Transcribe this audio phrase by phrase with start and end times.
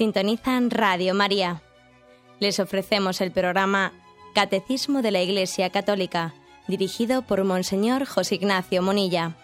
[0.00, 1.60] Sintonizan Radio María.
[2.38, 3.92] Les ofrecemos el programa
[4.34, 6.32] Catecismo de la Iglesia Católica,
[6.68, 9.36] dirigido por Monseñor José Ignacio Monilla.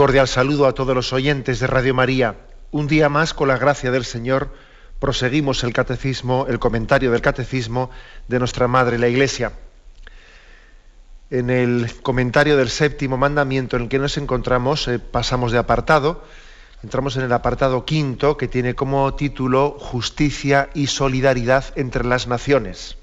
[0.00, 2.34] Cordial saludo a todos los oyentes de Radio María.
[2.70, 4.48] Un día más, con la gracia del Señor,
[4.98, 7.90] proseguimos el catecismo, el comentario del catecismo
[8.26, 9.52] de nuestra Madre la Iglesia.
[11.28, 16.24] En el comentario del séptimo mandamiento en el que nos encontramos, eh, pasamos de apartado,
[16.82, 22.96] entramos en el apartado quinto, que tiene como título Justicia y solidaridad entre las naciones.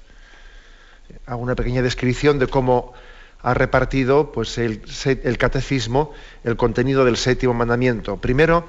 [1.26, 2.92] Hago una pequeña descripción de cómo
[3.42, 4.82] ha repartido pues, el,
[5.22, 6.12] el, catecismo
[6.44, 8.16] el contenido del séptimo mandamiento.
[8.16, 8.66] Primero,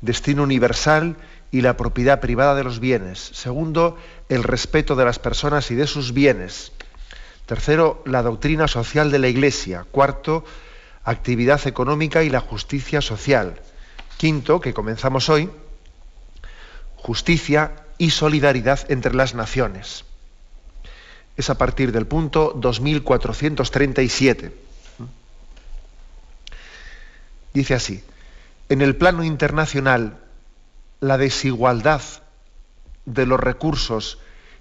[0.00, 1.16] destino universal
[1.50, 3.18] y la propiedad privada de los bienes.
[3.18, 6.72] Segundo, el respeto de las personas y de sus bienes.
[7.46, 9.84] Tercero, la doctrina social de la Iglesia.
[9.90, 10.44] Cuarto,
[11.04, 13.60] actividad económica y la justicia social.
[14.16, 15.50] Quinto, que comenzamos hoy,
[16.94, 20.04] justicia y solidaridad entre las naciones
[21.36, 24.52] es a partir del punto 2437.
[27.54, 28.02] Dice así,
[28.68, 30.18] en el plano internacional,
[31.00, 32.00] la desigualdad
[33.04, 34.18] de los recursos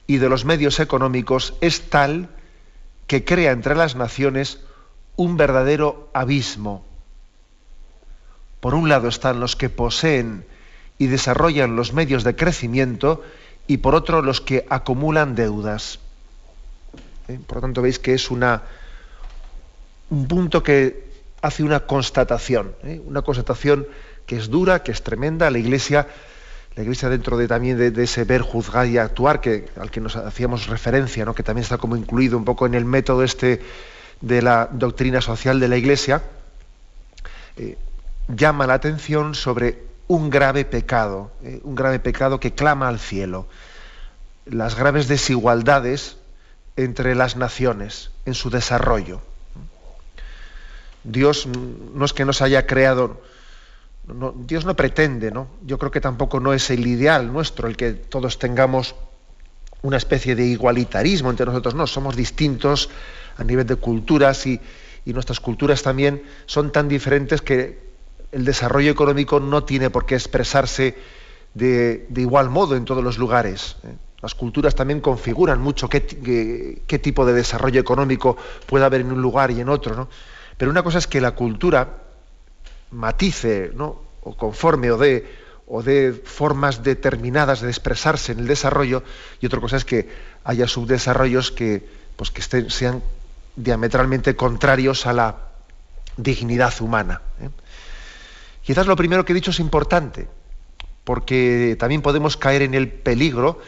[0.07, 2.29] y de los medios económicos es tal
[3.07, 4.59] que crea entre las naciones
[5.15, 6.85] un verdadero abismo.
[8.59, 10.45] Por un lado están los que poseen
[10.97, 13.23] y desarrollan los medios de crecimiento
[13.67, 15.99] y por otro los que acumulan deudas.
[17.31, 17.39] ¿Eh?
[17.45, 18.63] Por lo tanto, veis que es una,
[20.09, 21.11] un punto que
[21.41, 23.01] hace una constatación, ¿eh?
[23.05, 23.87] una constatación
[24.25, 25.49] que es dura, que es tremenda.
[25.49, 26.07] La Iglesia,
[26.75, 30.15] la Iglesia dentro de también de, ese ver, juzgar y actuar, que, al que nos
[30.15, 31.33] hacíamos referencia, ¿no?
[31.33, 33.61] que también está como incluido un poco en el método este
[34.21, 36.21] de la doctrina social de la Iglesia,
[37.57, 37.77] eh,
[38.27, 41.31] llama la atención sobre un grave pecado,
[41.63, 43.47] un grave pecado que clama al cielo.
[44.45, 46.17] Las graves desigualdades
[46.75, 49.21] entre las naciones en su desarrollo.
[51.03, 53.21] Dios no es que nos haya creado,
[54.35, 55.47] Dios no pretende, ¿no?
[55.65, 58.95] Yo creo que tampoco no es el ideal nuestro el que todos tengamos
[59.81, 62.89] una especie de igualitarismo entre nosotros, no, somos distintos
[63.37, 64.59] a nivel de culturas y,
[65.05, 67.79] nuestras culturas también son tan diferentes que
[68.31, 70.95] el desarrollo económico no tiene por qué expresarse
[71.55, 73.75] de, igual modo en todos los lugares.
[73.83, 73.95] ¿eh?
[74.21, 75.99] Las culturas también configuran mucho qué,
[77.01, 78.37] tipo de desarrollo económico
[78.67, 79.95] puede haber en un lugar y en otro.
[79.95, 80.09] ¿no?
[80.57, 82.03] Pero una cosa es que la cultura
[82.91, 84.01] matice, ¿no?
[84.21, 85.27] o conforme o de,
[85.67, 89.03] o de formas determinadas de expresarse en el desarrollo,
[89.39, 90.07] y otra cosa es que
[90.43, 91.83] haya subdesarrollos que,
[92.15, 93.01] pues, que estén, sean
[93.55, 95.35] diametralmente contrarios a la
[96.17, 97.21] dignidad humana.
[97.41, 97.49] ¿eh?
[98.61, 100.27] Quizás lo primero que he dicho es importante,
[101.03, 103.59] porque también podemos caer en el peligro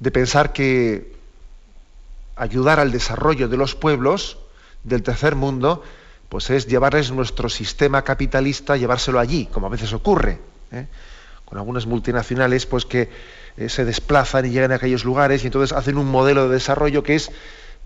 [0.00, 1.12] de pensar que
[2.36, 4.38] ayudar al desarrollo de los pueblos
[4.84, 5.82] del tercer mundo,
[6.28, 10.38] pues es llevarles nuestro sistema capitalista, llevárselo allí, como a veces ocurre,
[10.72, 10.86] ¿eh?
[11.44, 13.08] con algunas multinacionales, pues que
[13.56, 17.02] eh, se desplazan y llegan a aquellos lugares y entonces hacen un modelo de desarrollo
[17.02, 17.30] que es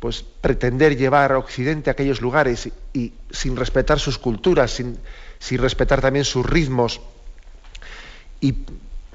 [0.01, 4.99] pues pretender llevar a Occidente a aquellos lugares y, sin respetar sus culturas, sin,
[5.39, 7.01] sin respetar también sus ritmos
[8.41, 8.57] y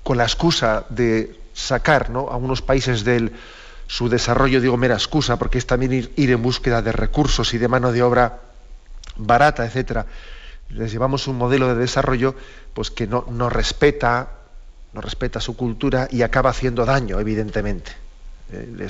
[0.02, 2.30] con la excusa de sacar ¿no?
[2.30, 3.31] a unos países de
[3.88, 7.68] su desarrollo, digo mera excusa, porque es también ir, en búsqueda de recursos y de
[7.68, 8.42] mano de obra
[9.18, 10.06] barata, etcétera.
[10.69, 12.36] Les llevamos un modelo de desarrollo
[12.74, 14.27] pues, que no, no respeta,
[14.94, 17.92] no respeta su cultura y acaba haciendo daño, evidentemente.
[18.51, 18.88] Eh,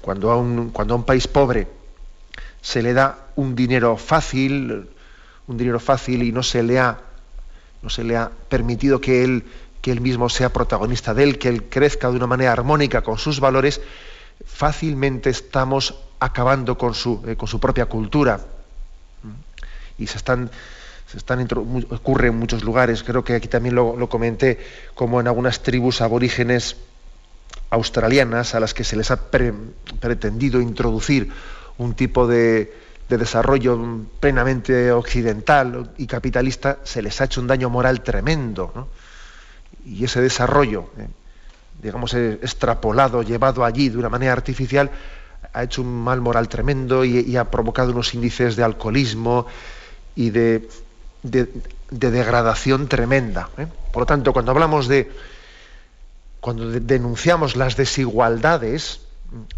[0.00, 1.68] cuando, a un, cuando a un país pobre
[2.62, 4.88] se le da un dinero fácil,
[5.46, 6.98] un dinero fácil y no se le ha,
[7.82, 9.44] no se le ha permitido que él
[9.80, 13.18] que él mismo sea protagonista de él, que él crezca de una manera armónica con
[13.18, 13.80] sus valores,
[14.44, 18.40] fácilmente estamos acabando con su, eh, con su propia cultura.
[19.98, 20.50] Y se están,
[21.10, 21.46] se están
[21.90, 24.58] ocurre en muchos lugares, creo que aquí también lo, comenté,
[24.94, 26.76] como en algunas tribus aborígenes
[27.70, 31.30] australianas a las que se les ha pretendido introducir
[31.78, 32.72] un tipo de,
[33.08, 33.78] de desarrollo
[34.20, 38.88] plenamente occidental y capitalista, se les ha hecho un daño moral tremendo.
[39.84, 41.08] Y ese desarrollo, eh,
[41.82, 44.90] digamos, eh, extrapolado, llevado allí de una manera artificial,
[45.52, 49.46] ha hecho un mal moral tremendo y, ha provocado unos índices de alcoholismo
[50.14, 50.68] y de,
[51.22, 51.48] de,
[51.90, 53.48] degradación tremenda.
[53.58, 53.66] ¿eh?
[53.92, 55.10] Por lo tanto, cuando hablamos de,
[56.40, 59.00] cuando denunciamos las desigualdades,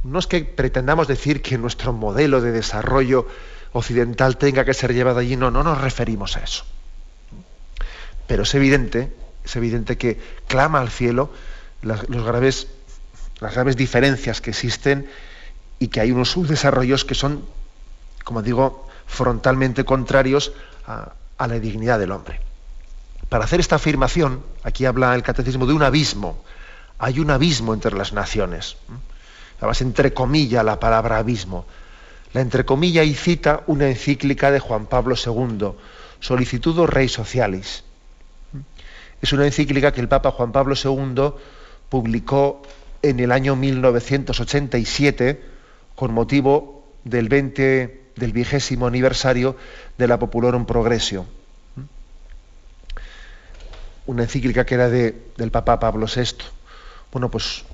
[0.05, 3.27] no es que pretendamos decir que nuestro modelo de desarrollo
[3.73, 6.65] occidental tenga que ser llevado allí, no, no nos referimos a eso.
[8.27, 9.13] Pero es evidente,
[9.45, 11.31] es evidente que clama al cielo
[11.83, 12.67] las, graves,
[13.77, 15.09] diferencias que existen
[15.79, 17.45] y que hay unos subdesarrollos que son,
[18.25, 20.53] como digo, frontalmente contrarios
[20.87, 22.41] a, a la dignidad del hombre.
[23.29, 26.45] Para hacer esta afirmación, aquí habla el catecismo de un abismo.
[26.99, 28.77] Hay un abismo entre las naciones.
[29.59, 31.67] Además, entrecomilla la palabra abismo.
[32.33, 35.73] La entrecomilla y cita una encíclica de Juan Pablo II,
[36.21, 37.85] Solicitudo Rei Socialis.
[39.23, 41.33] Es una encíclica que el Papa Juan Pablo II
[41.89, 42.61] publicó
[43.03, 45.43] en el año 1987
[45.95, 49.57] con motivo del 20 del vigésimo aniversario
[49.97, 51.25] de la Populorum Progressio.
[54.07, 56.45] Una encíclica que era de, del Papa Pablo VI.
[57.13, 57.65] Bueno, pues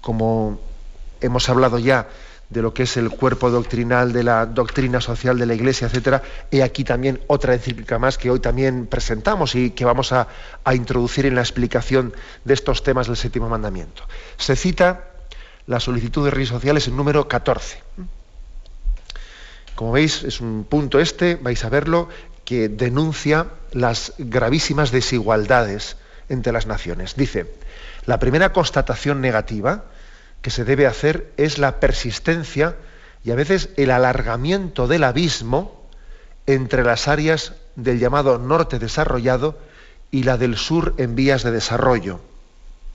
[0.00, 0.60] como
[1.20, 2.08] hemos hablado ya
[2.52, 6.22] de lo que es el cuerpo doctrinal de la doctrina social de la Iglesia, etcétera,
[6.50, 10.28] he aquí también otra encíclica más que hoy también presentamos y que vamos a,
[10.64, 12.14] a introducir en la explicación
[12.44, 14.04] de estos temas del séptimo mandamiento.
[14.36, 15.08] Se cita
[15.66, 17.82] la solicitud de redes sociales en número 14.
[19.74, 22.08] Como veis, es un punto este, vais a verlo,
[22.44, 25.96] que denuncia las gravísimas desigualdades
[26.28, 27.16] entre las naciones.
[27.16, 27.54] Dice,
[28.04, 29.84] la primera constatación negativa
[30.42, 32.76] que se debe hacer es la persistencia
[33.24, 35.80] y a veces el alargamiento del abismo
[36.46, 39.56] entre las áreas del llamado norte desarrollado
[40.10, 42.20] y la del sur en vías de desarrollo.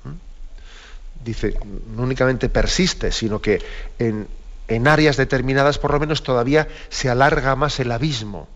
[0.03, 1.23] ¿Mm?
[1.23, 1.57] Dice,
[1.95, 3.63] no únicamente persiste, sino que
[3.97, 4.27] en,
[4.67, 8.49] en áreas determinadas por lo menos todavía se alarga más el abismo.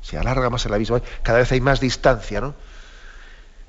[0.00, 1.02] Se alarga más el abismo.
[1.22, 2.54] Cada vez hay más distancia, ¿no?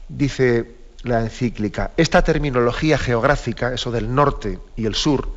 [0.07, 5.29] Dice la encíclica, esta terminología geográfica, eso del norte y el sur,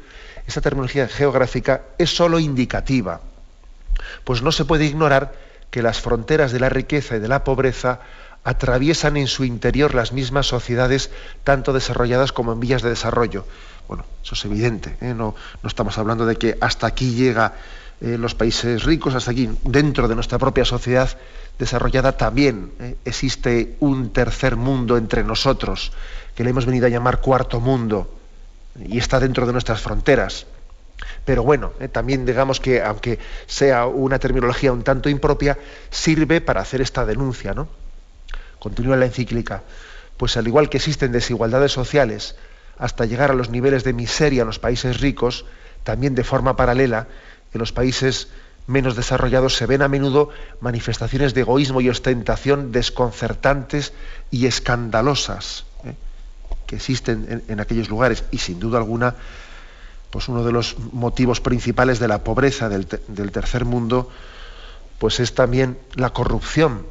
[0.46, 3.20] esta terminología geográfica es sólo indicativa,
[4.24, 5.34] pues no se puede ignorar
[5.70, 8.00] que las fronteras de la riqueza y de la pobreza
[8.44, 11.10] atraviesan en su interior las mismas sociedades,
[11.44, 13.46] tanto desarrolladas como en vías de desarrollo.
[13.88, 15.14] Bueno, eso es evidente, ¿eh?
[15.14, 17.54] no, no, estamos hablando de que hasta aquí llega
[18.02, 21.16] eh, los países ricos, hasta aquí, dentro de nuestra propia sociedad
[21.56, 22.96] desarrollada también ¿eh?
[23.04, 25.92] existe un tercer mundo entre nosotros,
[26.34, 28.12] que le hemos venido a llamar cuarto mundo,
[28.76, 30.46] y está dentro de nuestras fronteras.
[31.24, 35.56] Pero bueno, también digamos que, aunque sea una terminología un tanto impropia,
[35.90, 37.68] sirve para hacer esta denuncia, ¿no?
[38.58, 39.62] Continúa la encíclica.
[40.16, 42.34] Pues al igual que existen desigualdades sociales
[42.78, 45.44] hasta llegar a los niveles de miseria en los países ricos,
[45.84, 47.06] también de forma paralela,
[47.52, 48.28] en los países
[48.66, 50.30] menos desarrollados se ven a menudo
[50.60, 53.92] manifestaciones de egoísmo y ostentación desconcertantes
[54.30, 55.94] y escandalosas ¿eh?
[56.66, 59.16] que existen en, aquellos lugares y sin duda alguna
[60.10, 64.10] pues uno de los motivos principales de la pobreza del, del tercer mundo
[64.98, 66.86] pues es también la corrupción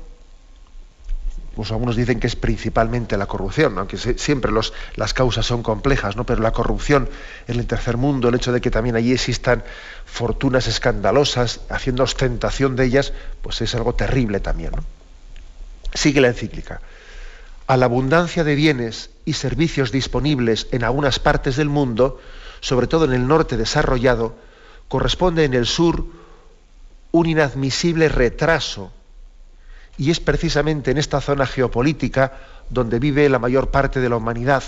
[1.55, 4.51] pues algunos dicen que es principalmente la corrupción, aunque siempre
[4.95, 6.25] las causas son complejas, ¿no?
[6.25, 7.09] pero la corrupción
[7.47, 9.63] en el tercer mundo, el hecho de que también allí existan
[10.05, 14.71] fortunas escandalosas, haciendo ostentación de ellas, pues es algo terrible también.
[14.71, 14.83] ¿no?
[15.93, 16.81] Sigue la encíclica.
[17.67, 22.21] A la abundancia de bienes y servicios disponibles en algunas partes del mundo,
[22.61, 24.35] sobre todo en el norte desarrollado,
[24.87, 26.05] corresponde en el sur
[27.11, 28.91] un inadmisible retraso
[29.97, 32.33] y es precisamente en esta zona geopolítica
[32.69, 34.63] donde vive la mayor parte de la humanidad.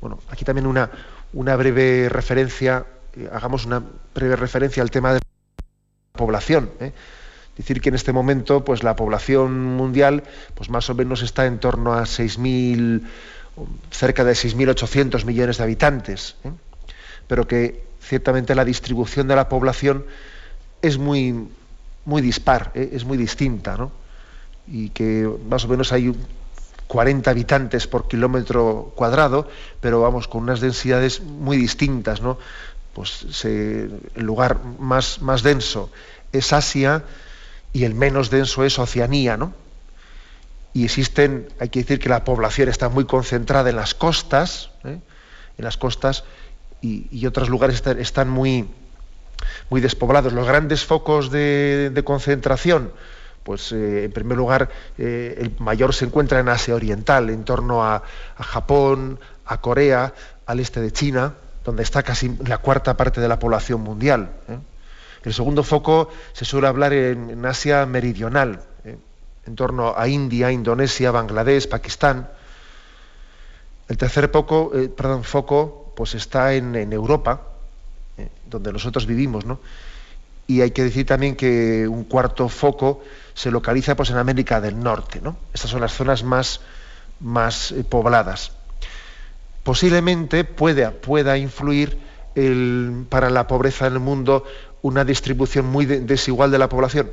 [0.00, 3.82] Bueno, aquí también una, breve referencia, eh, hagamos una
[4.14, 6.70] breve referencia al tema de la población.
[6.80, 6.92] ¿eh?
[7.56, 10.22] Decir que en este momento, pues la población mundial,
[10.54, 13.02] pues más o menos está en torno a 6.000,
[13.90, 16.52] cerca de 6.800 millones de habitantes, ¿eh?
[17.26, 20.06] pero que ciertamente la distribución de la población
[20.80, 21.48] es muy,
[22.10, 22.90] muy dispar, ¿eh?
[22.92, 23.92] es muy distinta, ¿no?
[24.66, 26.12] Y que más o menos hay
[26.88, 29.48] 40 habitantes por kilómetro cuadrado,
[29.80, 32.36] pero vamos, con unas densidades muy distintas, ¿no?
[32.94, 35.90] Pues el lugar más, más denso
[36.32, 37.04] es Asia
[37.72, 39.54] y el menos denso es Oceanía, ¿no?
[40.74, 44.98] Y existen, hay que decir que la población está muy concentrada en las costas, ¿eh?
[45.58, 46.24] en las costas,
[46.82, 48.68] y, y otros lugares están, están muy,
[49.68, 50.32] muy despoblados.
[50.32, 52.92] Los grandes focos de, concentración,
[53.42, 54.68] pues eh, en primer lugar,
[54.98, 58.02] eh, el mayor se encuentra en Asia Oriental, en torno a,
[58.38, 60.14] Japón, a Corea,
[60.46, 64.30] al este de China, donde está casi la cuarta parte de la población mundial.
[64.48, 64.58] ¿eh?
[65.24, 68.62] El segundo foco se suele hablar en, Asia meridional,
[69.46, 72.28] en torno a India, Indonesia, Bangladesh, Pakistán.
[73.90, 77.40] El tercer poco, eh, perdón, foco pues está en, Europa,
[78.20, 78.28] ¿eh?
[78.46, 79.60] donde nosotros vivimos, ¿no?
[80.46, 83.02] Y hay que decir también que un cuarto foco
[83.34, 85.20] se localiza pues, en América del Norte.
[85.22, 85.36] ¿no?
[85.54, 86.60] Estas son las zonas más,
[87.20, 88.50] más pobladas.
[89.62, 91.98] Posiblemente pueda, pueda influir
[93.08, 94.44] para la pobreza en el mundo
[94.82, 97.10] una distribución muy desigual de la población.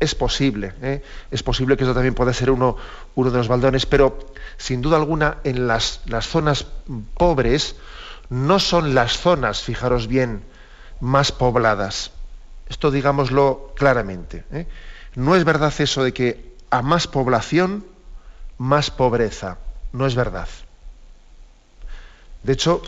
[0.00, 1.02] Es posible, ¿eh?
[1.30, 2.76] es posible que eso también pueda ser uno,
[3.16, 4.18] uno, de los baldones, pero
[4.56, 6.66] sin duda alguna en las, las, zonas
[7.14, 7.74] pobres
[8.30, 10.42] no son las zonas, fijaros bien,
[11.00, 12.10] más pobladas.
[12.68, 14.44] Esto digámoslo claramente.
[14.52, 14.66] ¿eh?
[15.14, 17.84] No es verdad eso de que a más población,
[18.58, 19.58] más pobreza.
[19.92, 20.48] No es verdad.
[22.42, 22.82] De hecho,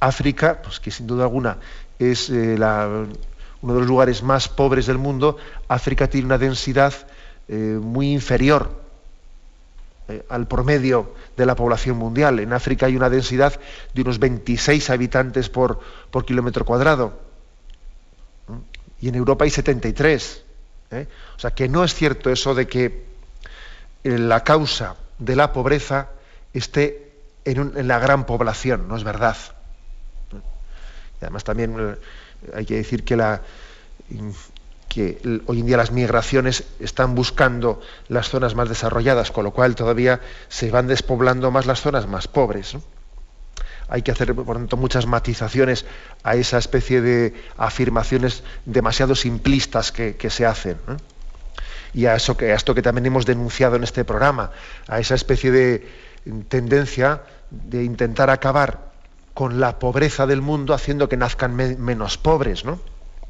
[0.00, 1.58] África, pues que sin duda alguna
[1.98, 5.36] es eh, uno de los lugares más pobres del mundo,
[5.68, 6.92] África tiene una densidad
[7.48, 8.81] eh, muy inferior
[10.08, 12.38] eh, al promedio de la población mundial.
[12.40, 13.58] En África hay una densidad
[13.94, 15.80] de unos 26 habitantes por,
[16.10, 17.18] por kilómetro cuadrado.
[19.00, 20.44] Y en Europa hay 73.
[21.36, 23.04] O sea que no es cierto eso de que
[24.04, 26.10] la causa de la pobreza
[26.52, 27.12] esté
[27.44, 29.36] en la gran población, no es verdad
[31.22, 31.96] además también eh,
[32.54, 33.40] hay que decir que, la,
[34.92, 39.74] que hoy en día las migraciones están buscando las zonas más desarrolladas, con lo cual
[39.74, 40.20] todavía
[40.50, 42.76] se van despoblando más las zonas más pobres.
[43.88, 45.86] Hay que hacer, por tanto, muchas matizaciones
[46.22, 50.76] a esa especie de afirmaciones demasiado simplistas que, se hacen.
[51.94, 54.50] Y a, eso que, a esto que también hemos denunciado en este programa,
[54.88, 55.88] a esa especie de
[56.48, 58.92] tendencia de intentar acabar
[59.32, 62.78] con la pobreza del mundo haciendo que nazcan menos pobres, ¿no?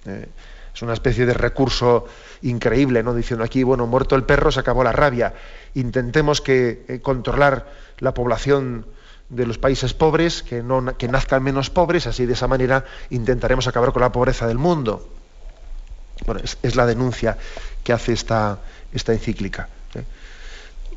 [0.06, 0.26] Eh,
[0.74, 2.06] es una especie de recurso
[2.42, 3.14] increíble, ¿no?
[3.14, 5.34] Diciendo aquí, bueno, muerto el perro, se acabó la rabia.
[5.74, 8.86] Intentemos que eh, controlar la población
[9.28, 13.66] de los países pobres, que, no, que nazcan menos pobres, así de esa manera intentaremos
[13.66, 15.08] acabar con la pobreza del mundo.
[16.26, 17.36] Bueno, es, la denuncia
[17.82, 18.58] que hace esta,
[18.92, 19.68] esta encíclica.
[19.94, 20.04] ¿eh?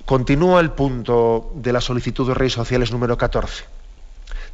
[0.06, 3.75] Continúa el punto de la solicitud de redes sociales número 14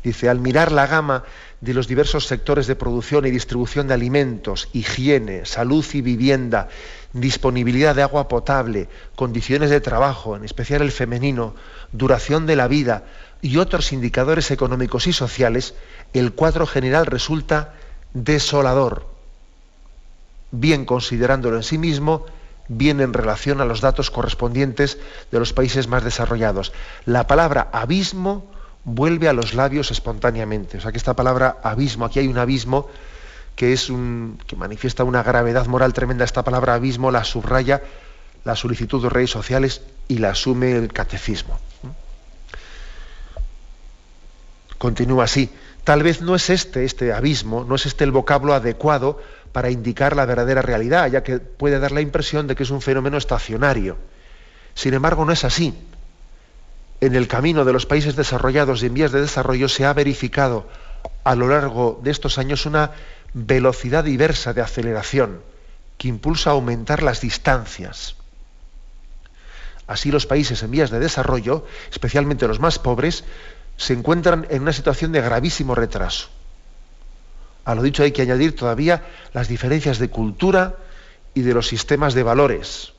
[0.03, 1.23] Dice, al mirar la gama
[1.59, 6.69] de los diversos sectores de producción y distribución de alimentos, higiene, salud y vivienda,
[7.13, 11.53] disponibilidad de agua potable, condiciones de trabajo, en especial el femenino,
[11.91, 13.03] duración de la vida
[13.41, 15.75] y otros indicadores económicos y sociales,
[16.13, 17.73] el cuadro general resulta
[18.13, 19.05] desolador,
[20.51, 22.25] bien considerándolo en sí mismo,
[22.67, 24.97] bien en relación a los datos correspondientes
[25.31, 26.71] de los países más desarrollados.
[27.05, 28.45] La palabra abismo
[28.83, 30.77] vuelve a los labios espontáneamente.
[30.77, 32.89] O sea que esta palabra abismo, aquí hay un abismo
[33.55, 36.25] que es un que manifiesta una gravedad moral tremenda.
[36.25, 37.81] Esta palabra abismo la subraya
[38.43, 41.59] la solicitud de redes sociales y la asume el catecismo.
[44.77, 45.51] Continúa así.
[45.83, 49.21] Tal vez no es este, este abismo, no es este el vocablo adecuado
[49.51, 52.81] para indicar la verdadera realidad, ya que puede dar la impresión de que es un
[52.81, 53.97] fenómeno estacionario.
[54.73, 55.75] Sin embargo, no es así
[57.01, 60.67] en el camino de los países desarrollados y en vías de desarrollo se ha verificado
[61.23, 62.91] a lo largo de estos años una
[63.33, 65.41] velocidad diversa de aceleración
[65.97, 68.15] que impulsa a aumentar las distancias.
[69.87, 73.23] Así los países en vías de desarrollo, especialmente los más pobres,
[73.77, 76.29] se encuentran en una situación de gravísimo retraso.
[77.65, 79.03] A lo dicho hay que añadir todavía
[79.33, 80.75] las diferencias de cultura
[81.33, 82.93] y de los sistemas de valores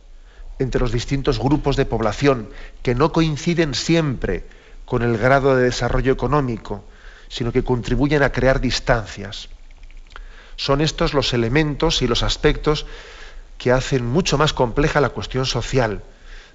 [0.58, 2.48] entre los distintos grupos de población
[2.82, 4.44] que no coinciden siempre
[4.84, 6.84] con el grado de desarrollo económico,
[7.28, 9.48] sino que contribuyen a crear distancias.
[10.56, 12.86] Son estos los elementos y los aspectos
[13.58, 16.02] que hacen mucho más compleja la cuestión social,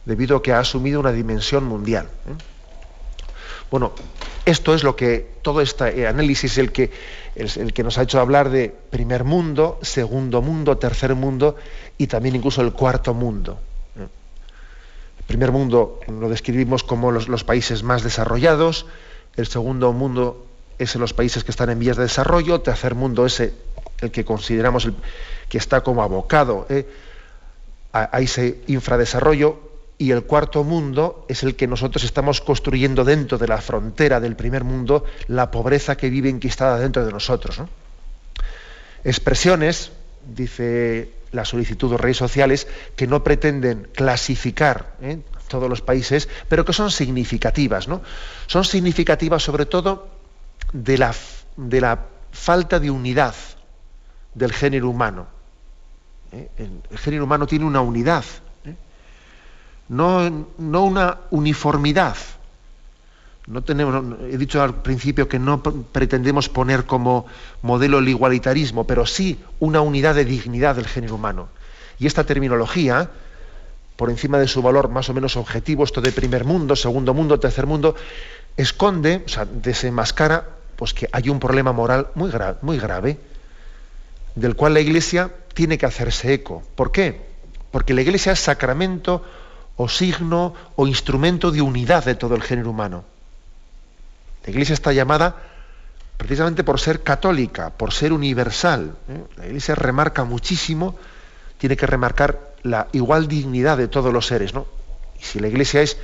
[0.05, 2.05] debido a que ha asumido una dimensión mundial.
[2.27, 2.43] ¿eh?
[3.71, 3.93] Bueno,
[4.45, 6.71] esto es lo que todo este análisis el
[7.35, 11.55] el que nos ha hecho hablar de primer mundo, segundo mundo, tercer mundo
[11.97, 13.59] y también incluso el cuarto mundo
[15.27, 18.85] primer mundo lo describimos como los, países más desarrollados,
[19.35, 20.47] el segundo mundo
[20.79, 24.25] es los países que están en vías de desarrollo, el tercer mundo es el que
[24.25, 24.95] consideramos el,
[25.49, 26.87] que está como abocado ¿eh?
[27.93, 29.67] a, ese infradesarrollo,
[29.99, 34.35] y el cuarto mundo es el que nosotros estamos construyendo dentro de la frontera del
[34.35, 37.61] primer mundo, la pobreza que vive enquistada dentro de nosotros.
[39.03, 39.91] Expresiones,
[40.23, 45.19] dice la solicitud de redes sociales que no pretenden clasificar ¿eh?
[45.47, 47.87] todos los países, pero que son significativas.
[47.87, 48.01] ¿no?
[48.47, 50.09] Son significativas sobre todo
[50.73, 51.13] de la,
[51.55, 53.35] de la falta de unidad
[54.33, 55.27] del género humano.
[56.31, 56.49] ¿eh?
[56.57, 58.23] El, género humano tiene una unidad,
[58.65, 58.75] ¿eh?
[59.89, 62.15] no, no, una uniformidad.
[63.47, 67.25] No tenemos, he dicho al principio que no pretendemos poner como
[67.61, 71.47] modelo el igualitarismo, pero sí una unidad de dignidad del género humano.
[71.97, 73.09] Y esta terminología,
[73.95, 77.39] por encima de su valor más o menos objetivo, esto de primer mundo, segundo mundo,
[77.39, 77.95] tercer mundo,
[78.57, 82.29] esconde, o sea, desenmascara, pues que hay un problema moral muy,
[82.61, 83.17] muy grave,
[84.35, 86.63] del cual la Iglesia tiene que hacerse eco.
[86.75, 87.21] ¿Por qué?
[87.71, 89.23] Porque la Iglesia es sacramento
[89.77, 93.05] o signo o instrumento de unidad de todo el género humano.
[94.47, 95.35] La Iglesia está llamada
[96.15, 98.95] precisamente por ser católica, por ser universal.
[99.09, 99.23] ¿eh?
[99.35, 100.95] La Iglesia remarca muchísimo,
[101.57, 104.53] tiene que remarcar la igual dignidad de todos los seres.
[104.53, 104.65] ¿no?
[105.19, 105.97] Y si la Iglesia es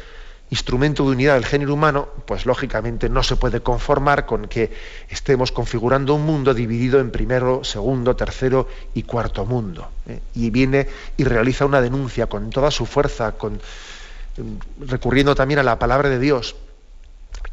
[0.50, 4.74] instrumento de unidad del género humano, pues lógicamente no se puede conformar con que
[5.08, 9.88] estemos configurando un mundo dividido en primero, segundo, tercero y cuarto mundo.
[10.06, 10.20] ¿eh?
[10.36, 15.64] Y viene y realiza una denuncia con toda su fuerza, con, mm, recurriendo también a
[15.64, 16.58] la palabra de Dios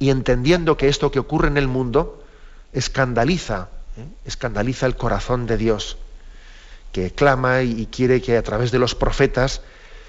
[0.00, 2.25] y entendiendo que esto que ocurre en el mundo
[2.73, 4.04] escandaliza, ¿eh?
[4.25, 5.99] escandaliza el corazón de Dios,
[6.90, 9.61] que clama y quiere que a través de los profetas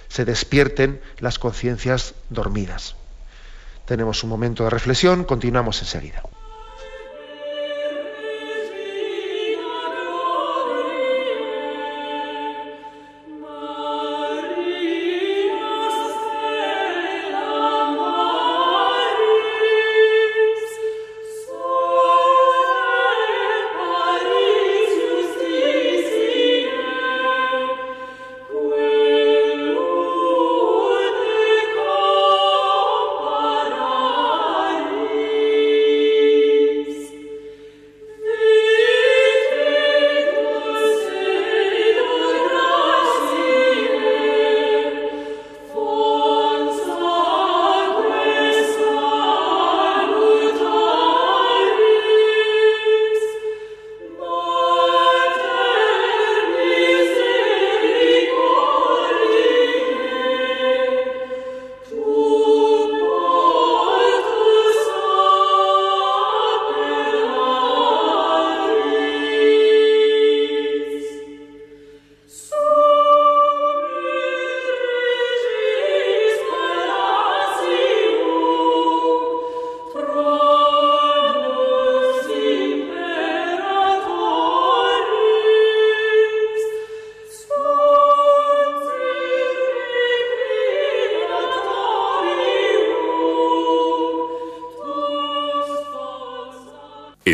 [0.08, 2.96] se despierten las conciencias dormidas.
[3.86, 6.24] Tenemos un momento de reflexión, continuamos enseguida.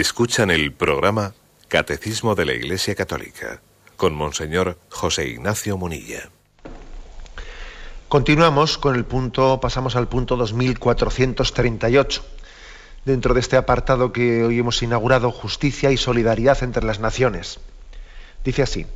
[0.07, 1.33] Escuchan el programa
[1.67, 3.59] Catecismo de la Iglesia Católica
[3.97, 6.29] con Monseñor José Ignacio Munilla.
[8.07, 12.23] Continuamos con el punto, pasamos al punto 2438,
[13.03, 17.59] dentro de este apartado que hoy hemos inaugurado, Justicia y Solidaridad entre las Naciones.
[18.45, 18.87] Dice así,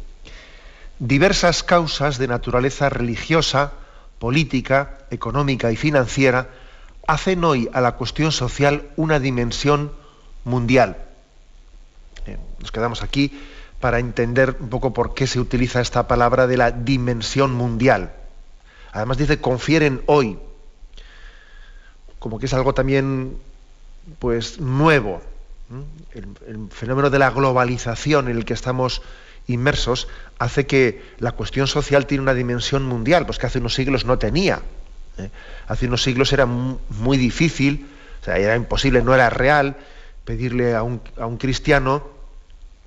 [0.98, 3.74] diversas causas de naturaleza religiosa,
[4.18, 6.52] política, económica y financiera
[7.06, 10.00] hacen hoy a la cuestión social una dimensión
[10.44, 10.98] mundial
[12.62, 13.32] nos quedamos aquí
[13.80, 18.14] para entender un poco por qué se utiliza esta palabra de la dimensión mundial.
[18.92, 20.38] Además dice confieren hoy,
[22.20, 23.38] como que es algo también
[24.20, 25.22] pues nuevo.
[26.14, 29.02] El, fenómeno de la globalización en el que estamos
[29.48, 34.06] inmersos hace que la cuestión social tiene una dimensión mundial, pues que hace unos siglos
[34.06, 34.62] no tenía.
[35.18, 35.32] ¿eh?
[35.68, 37.88] Hace unos siglos era muy difícil,
[38.22, 39.78] o sea, era imposible, no era real
[40.26, 42.22] pedirle a un, a un cristiano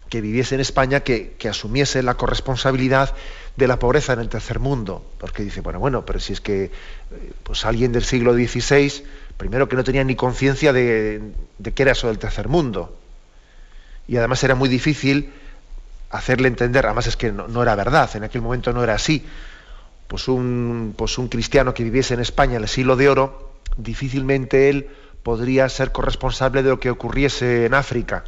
[0.09, 3.15] que viviese en España que, asumiese la corresponsabilidad
[3.57, 5.05] de la pobreza en el tercer mundo.
[5.19, 6.71] Porque dice, bueno, bueno, pero si es que eh,
[7.43, 9.05] pues alguien del siglo XVI,
[9.37, 12.97] primero que no tenía ni conciencia de, de qué era eso del tercer mundo.
[14.07, 15.33] Y además era muy difícil
[16.11, 19.25] hacerle entender, además es que no, era verdad, en aquel momento no era así.
[20.07, 24.69] Pues un, pues un cristiano que viviese en España en el siglo de oro, difícilmente
[24.69, 24.89] él
[25.25, 28.23] podría ser corresponsable de lo que ocurriese en África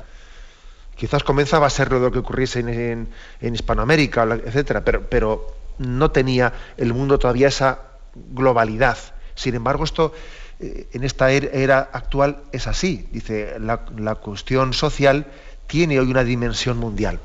[0.96, 3.08] Quizás comenzaba a ser lo que ocurriese en,
[3.42, 7.80] Hispanoamérica, etcétera, pero, no tenía el mundo todavía esa
[8.14, 8.96] globalidad.
[9.34, 10.14] Sin embargo, esto
[10.58, 13.06] eh, en esta er, era actual es así.
[13.12, 15.26] Dice, la, cuestión social
[15.66, 17.20] tiene hoy una dimensión mundial.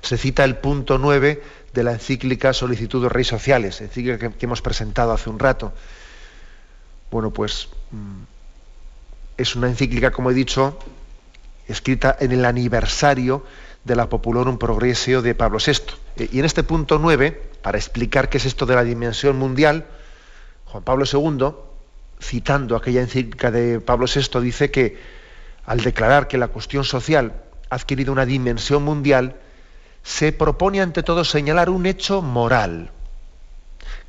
[0.00, 1.42] Se cita el punto 9
[1.74, 5.72] de la encíclica Solicitud de Reyes Sociales, encíclica que, hemos presentado hace un rato.
[7.10, 8.22] Bueno, pues mm,
[9.38, 10.78] es una encíclica, como he dicho,
[11.66, 13.44] escrita en el aniversario
[13.84, 15.94] de la Populorum Progressio de Pablo VI.
[16.16, 19.86] Eh, y en este punto 9, para explicar qué es esto de la dimensión mundial,
[20.66, 21.54] Juan Pablo II,
[22.20, 24.98] citando aquella encíclica de Pablo VI, dice que
[25.64, 27.32] al declarar que la cuestión social
[27.70, 29.36] ha adquirido una dimensión mundial,
[30.02, 32.90] se propone ante todo señalar un hecho moral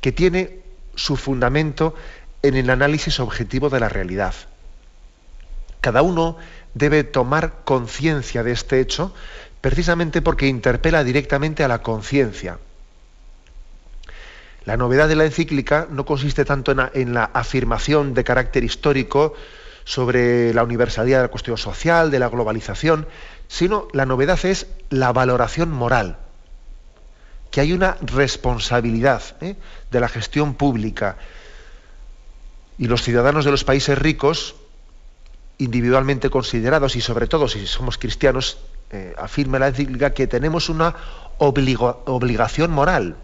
[0.00, 0.60] que tiene
[0.94, 1.94] su fundamento
[2.42, 4.34] en el análisis objetivo de la realidad.
[5.80, 6.36] Cada uno
[6.74, 9.14] debe tomar conciencia de este hecho
[9.60, 12.58] precisamente porque interpela directamente a la conciencia.
[14.64, 19.34] La novedad de la encíclica no consiste tanto en la, afirmación de carácter histórico
[19.84, 23.08] sobre la universalidad de la cuestión social, de la globalización,
[23.48, 26.18] sino la novedad es la valoración moral,
[27.50, 29.56] que hay una responsabilidad ¿eh?
[29.90, 31.16] de la gestión pública
[32.80, 34.54] y los ciudadanos de los países ricos,
[35.58, 38.56] individualmente considerados y sobre todo si somos cristianos,
[38.90, 40.96] eh, afirma la encíclica que tenemos una
[41.36, 43.16] obligación moral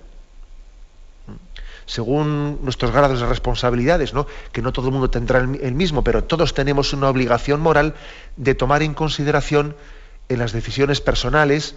[1.87, 4.27] según nuestros grados de responsabilidades, ¿no?
[4.53, 7.95] que no todo el mundo tendrá el, mismo, pero todos tenemos una obligación moral
[8.37, 9.75] de tomar en consideración
[10.29, 11.77] en las decisiones personales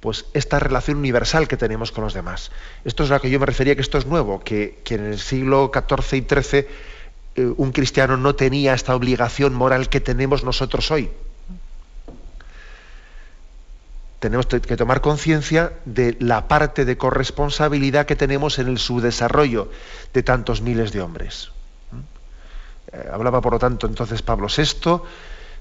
[0.00, 2.50] pues esta relación universal que tenemos con los demás.
[2.84, 5.18] Esto es a lo que yo me refería que esto es nuevo, que, en el
[5.18, 6.66] siglo XIV y XIII
[7.36, 11.10] un cristiano no tenía esta obligación moral que tenemos nosotros hoy
[14.24, 19.70] tenemos que tomar conciencia de la parte de corresponsabilidad que tenemos en el subdesarrollo
[20.14, 21.50] de tantos miles de hombres.
[21.92, 21.98] ¿Mm?
[22.96, 25.02] Eh, hablaba, por lo tanto, entonces Pablo VI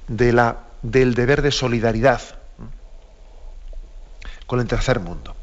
[0.08, 2.22] de la, del deber de solidaridad
[2.58, 4.46] ¿Mm?
[4.48, 5.36] con el tercer mundo.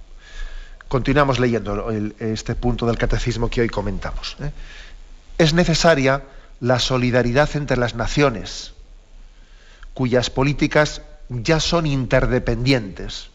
[0.88, 1.90] Continuamos leyendo
[2.21, 4.38] este punto del catecismo que hoy comentamos.
[4.40, 4.51] ¿eh?
[5.40, 6.22] Es necesaria
[6.61, 8.74] la solidaridad entre las naciones,
[9.94, 11.00] cuyas políticas
[11.31, 13.31] ya son interdependientes.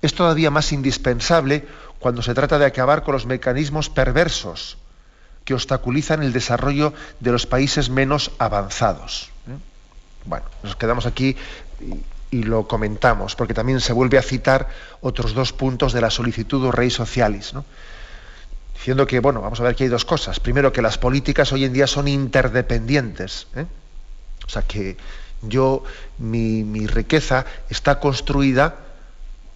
[0.00, 1.66] Es todavía más indispensable
[1.98, 4.78] cuando se trata de acabar con los mecanismos perversos
[5.44, 9.28] que obstaculizan el desarrollo de los países menos avanzados.
[9.48, 9.58] ¿eh?
[10.24, 11.36] Bueno, nos quedamos aquí
[12.30, 14.70] y, lo comentamos, porque también se vuelve a citar
[15.02, 17.52] otros dos puntos de la solicitud Rey Socialis,
[18.82, 20.40] diciendo que, bueno, vamos a ver que hay dos cosas.
[20.40, 23.46] Primero, que las políticas hoy en día son interdependientes.
[23.54, 23.64] ¿eh?
[24.44, 24.96] O sea, que
[25.40, 25.84] yo,
[26.18, 28.74] mi, riqueza está construida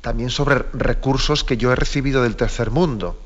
[0.01, 3.21] también sobre recursos que yo he recibido del tercer mundo.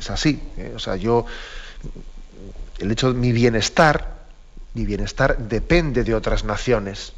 [0.00, 0.42] Es así.
[0.56, 0.72] ¿eh?
[0.74, 1.26] O sea, yo,
[2.78, 4.24] el hecho de mi bienestar,
[4.72, 7.12] mi bienestar depende de otras naciones.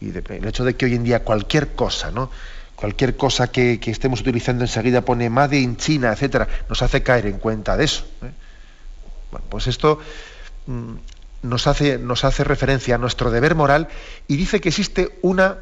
[0.00, 2.30] Y el hecho de que hoy en día cualquier cosa, ¿no?
[2.80, 7.36] Cualquier cosa que, estemos utilizando enseguida pone Made in China, etcétera, nos hace caer en
[7.36, 8.06] cuenta de eso.
[8.22, 8.32] ¿eh?
[9.30, 9.98] Bueno, pues esto
[10.64, 10.94] mm,
[11.42, 13.88] nos hace, nos hace referencia a nuestro deber moral
[14.28, 15.58] y dice que existe una,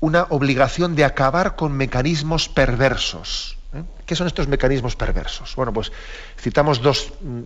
[0.00, 3.56] una obligación de acabar con mecanismos perversos.
[3.72, 3.84] ¿eh?
[4.04, 5.54] ¿Qué son estos mecanismos perversos?
[5.54, 5.92] Bueno, pues
[6.40, 7.42] citamos dos, mm,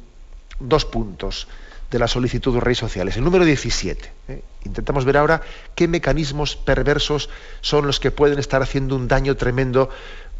[0.58, 1.48] dos puntos
[1.90, 3.16] de la solicitud de redes sociales.
[3.16, 4.12] El número 17.
[4.28, 4.42] ¿eh?
[4.64, 5.42] Intentamos ver ahora
[5.74, 7.28] qué mecanismos perversos
[7.60, 9.88] son los que pueden estar haciendo un daño tremendo,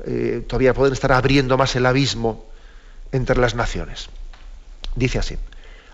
[0.04, 2.44] eh, todavía pueden estar abriendo más el abismo
[3.12, 4.08] entre las naciones.
[4.96, 5.36] Dice así.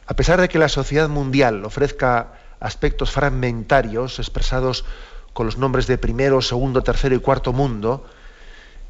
[0.07, 4.85] A pesar de que la sociedad mundial ofrezca aspectos fragmentarios expresados
[5.33, 8.07] con los nombres de primero, segundo, tercero y cuarto mundo,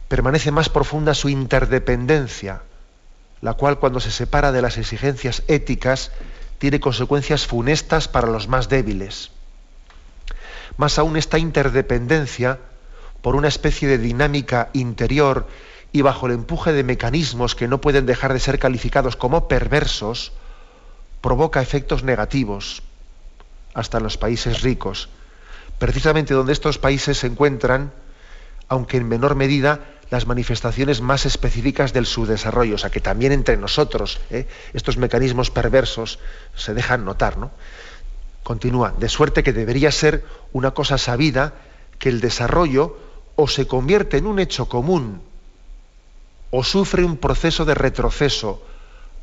[0.09, 2.63] permanece más profunda su interdependencia,
[3.41, 6.13] la cual cuando se separa de las exigencias éticas
[6.63, 9.33] tiene consecuencias funestas para los más débiles.
[10.77, 12.61] Más aún esta interdependencia,
[13.21, 15.49] por una especie de dinámica interior
[15.91, 20.31] y bajo el empuje de mecanismos que no pueden dejar de ser calificados como perversos,
[21.21, 22.85] provoca efectos negativos
[23.75, 25.09] hasta en los países ricos,
[25.81, 27.93] precisamente donde estos países se encuentran,
[28.69, 29.81] aunque en menor medida,
[30.13, 34.47] las manifestaciones más específicas del subdesarrollo, o sea que también entre nosotros ¿eh?
[34.75, 36.19] estos mecanismos perversos
[36.55, 37.39] se dejan notar.
[37.39, 37.51] ¿no?
[38.43, 40.23] Continúa, de suerte que debería ser
[40.53, 41.55] una cosa sabida
[41.99, 42.99] que el desarrollo
[43.37, 45.23] o se convierte en un hecho común
[46.51, 48.63] o sufre un proceso de retroceso,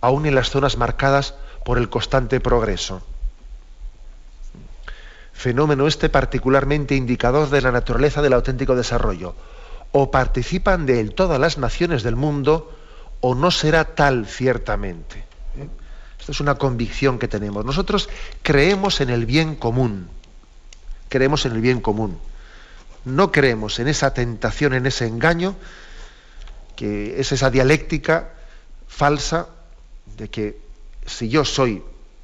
[0.01, 3.03] aún en las zonas marcadas por el constante progreso.
[5.33, 9.35] Fenómeno este particularmente indicador de la naturaleza del auténtico desarrollo.
[9.91, 12.71] O participan de él todas las naciones del mundo
[13.21, 15.19] o no será tal ciertamente.
[15.57, 15.67] ¿Eh?
[16.19, 17.65] Esta es una convicción que tenemos.
[17.65, 18.09] Nosotros
[18.43, 20.09] creemos en el bien común.
[21.07, 22.19] Creemos en el bien común.
[23.05, 25.55] No creemos en esa tentación, en ese engaño,
[26.75, 28.33] que es esa dialéctica
[28.87, 29.47] falsa
[30.17, 30.59] de que
[31.05, 31.81] si yo soy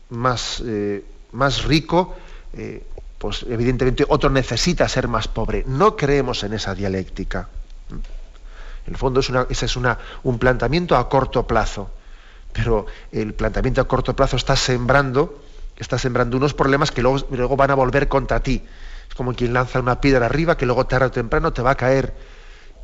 [0.10, 2.16] más, eh, más rico,
[2.54, 2.86] eh,
[3.18, 5.64] pues evidentemente otro necesita ser más pobre.
[5.68, 7.50] No creemos en esa dialéctica.
[7.90, 11.90] En el fondo es ese es un planteamiento a corto plazo,
[12.54, 15.42] pero el planteamiento a corto plazo está sembrando,
[15.78, 18.62] está sembrando unos problemas que luego van a volver contra ti.
[19.10, 21.76] Es como quien lanza una piedra arriba que luego tarde o temprano te va a
[21.76, 22.14] caer.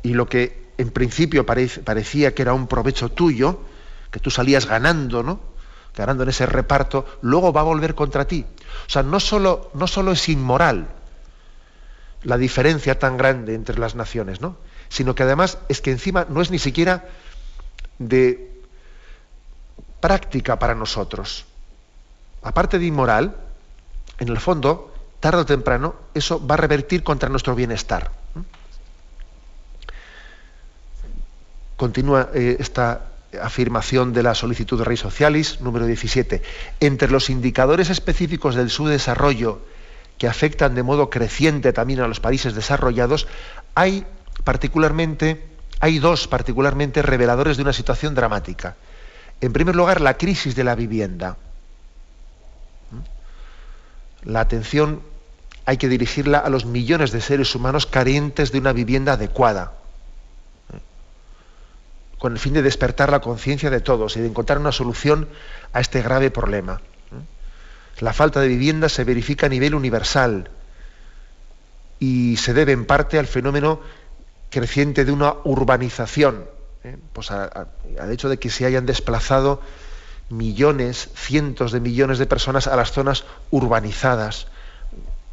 [0.02, 3.60] Y lo que en principio parecía que era un provecho tuyo,
[4.10, 5.51] que tú salías ganando, ¿no?
[5.96, 8.46] Ganando en ese reparto, luego va a volver contra ti.
[8.86, 10.88] O sea, no solo, no solo es inmoral
[12.24, 14.56] la diferencia tan grande entre las naciones, ¿no?
[14.92, 17.08] sino que además es que encima no es ni siquiera
[17.98, 18.60] de
[20.00, 21.46] práctica para nosotros.
[22.42, 23.36] Aparte de inmoral,
[24.18, 28.10] en el fondo, tarde o temprano, eso va a revertir contra nuestro bienestar.
[31.76, 36.42] Continúa eh, esta afirmación de la solicitud de Rey Socialis, número 17.
[36.80, 39.60] Entre los indicadores específicos del subdesarrollo
[40.18, 43.26] que afectan de modo creciente también a los países desarrollados,
[43.74, 44.04] hay
[44.44, 45.44] particularmente,
[45.80, 48.76] hay dos particularmente reveladores de una situación dramática.
[49.40, 51.36] En primer lugar, la crisis de la vivienda.
[54.24, 55.00] La atención
[55.64, 59.72] hay que dirigirla a los millones de seres humanos carentes de una vivienda adecuada
[62.22, 65.28] con el fin de despertar la conciencia de todos y de encontrar una solución
[65.72, 66.80] a este grave problema.
[67.98, 70.48] La falta de vivienda se verifica a nivel universal
[71.98, 73.80] y se debe en parte al fenómeno
[74.50, 76.44] creciente de una urbanización,
[76.84, 76.96] ¿eh?
[77.12, 77.66] pues al
[78.12, 79.60] hecho de que se hayan desplazado
[80.30, 84.46] millones, cientos de millones de personas a las zonas urbanizadas,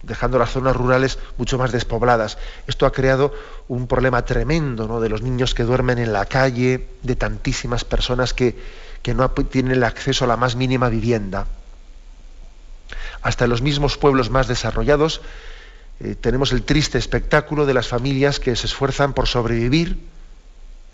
[0.04, 2.38] dejando las zonas rurales mucho más despobladas.
[2.68, 3.34] Esto ha creado
[3.68, 5.00] un problema tremendo ¿no?
[5.00, 8.58] de los niños que duermen en la calle, de tantísimas personas que,
[9.02, 11.48] que no tienen el acceso a la más mínima vivienda.
[13.22, 15.22] Hasta en los mismos pueblos más desarrollados
[16.00, 20.00] eh, tenemos el triste espectáculo de las familias que se esfuerzan por sobrevivir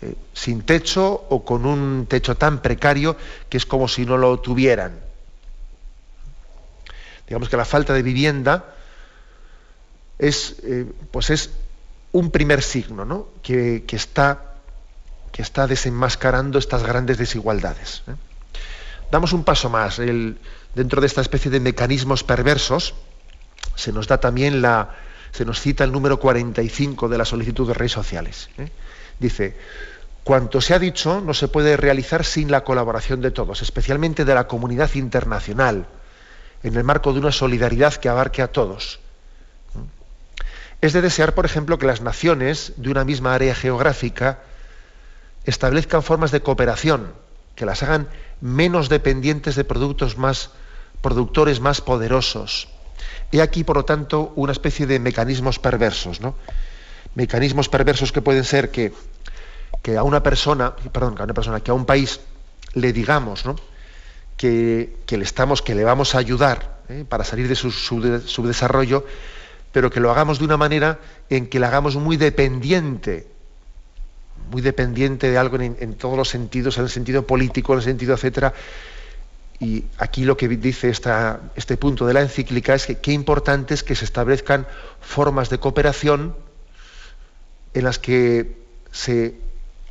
[0.02, 3.16] eh, sin techo o con un techo tan precario
[3.48, 4.98] que es como si no lo tuvieran.
[7.28, 8.75] Digamos que la falta de vivienda
[10.18, 11.50] es, eh, pues es
[12.12, 13.28] un primer signo ¿no?
[13.42, 14.54] que, está,
[15.32, 18.02] que está desenmascarando estas grandes desigualdades.
[18.08, 18.14] ¿eh?
[19.10, 19.98] Damos un paso más.
[20.74, 22.94] dentro de esta especie de mecanismos perversos,
[23.74, 24.96] se nos da también la,
[25.32, 28.48] se nos cita el número 45 de la solicitud de redes sociales.
[28.58, 28.70] ¿eh?
[29.18, 29.56] Dice,
[30.24, 34.34] cuanto se ha dicho no se puede realizar sin la colaboración de todos, especialmente de
[34.34, 35.86] la comunidad internacional,
[36.62, 39.00] en el marco de una solidaridad que abarque a todos.
[40.80, 44.40] Es de desear, por ejemplo, que las naciones de una misma área geográfica
[45.44, 47.12] establezcan formas de cooperación
[47.54, 48.08] que las hagan
[48.40, 50.50] menos dependientes de productos más
[51.00, 52.68] productores más poderosos.
[53.32, 56.34] He aquí, por lo tanto, una especie de mecanismos perversos, ¿no?
[57.14, 58.92] Mecanismos perversos que pueden ser que,
[59.82, 62.20] que a una persona, perdón, que a una persona, que a un país
[62.74, 63.56] le digamos, ¿no?
[64.36, 67.04] Que, le estamos, que le vamos a ayudar ¿eh?
[67.08, 69.06] para salir de su, su desarrollo,
[69.76, 73.26] pero que lo hagamos de una manera en que la hagamos muy dependiente,
[74.50, 78.14] muy dependiente de algo en, todos los sentidos, en el sentido político, en el sentido,
[78.14, 78.54] etcétera.
[79.60, 83.82] Y aquí lo que dice este punto de la encíclica es que qué importante es
[83.82, 84.66] que se establezcan
[85.02, 86.34] formas de cooperación
[87.74, 88.56] en las que
[88.92, 89.34] se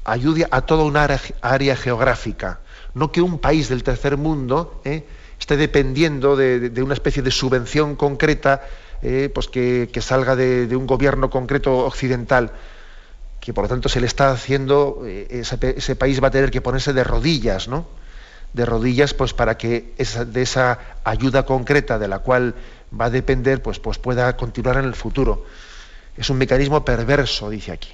[0.04, 1.08] ayude a toda una
[1.42, 2.60] área, geográfica,
[2.96, 5.06] no que un país del tercer mundo ¿eh?
[5.40, 8.64] esté dependiendo de, de, una especie de subvención concreta
[9.08, 12.50] eh, pues que, salga de, un gobierno concreto occidental,
[13.40, 16.60] que por lo tanto se le está haciendo, eh, ese, país va a tener que
[16.60, 17.86] ponerse de rodillas, ¿no?
[18.54, 22.56] De rodillas, pues para que de esa ayuda concreta de la cual
[23.00, 25.46] va a depender, pues, pues pueda continuar en el futuro.
[26.18, 27.92] Es un mecanismo perverso, dice aquí.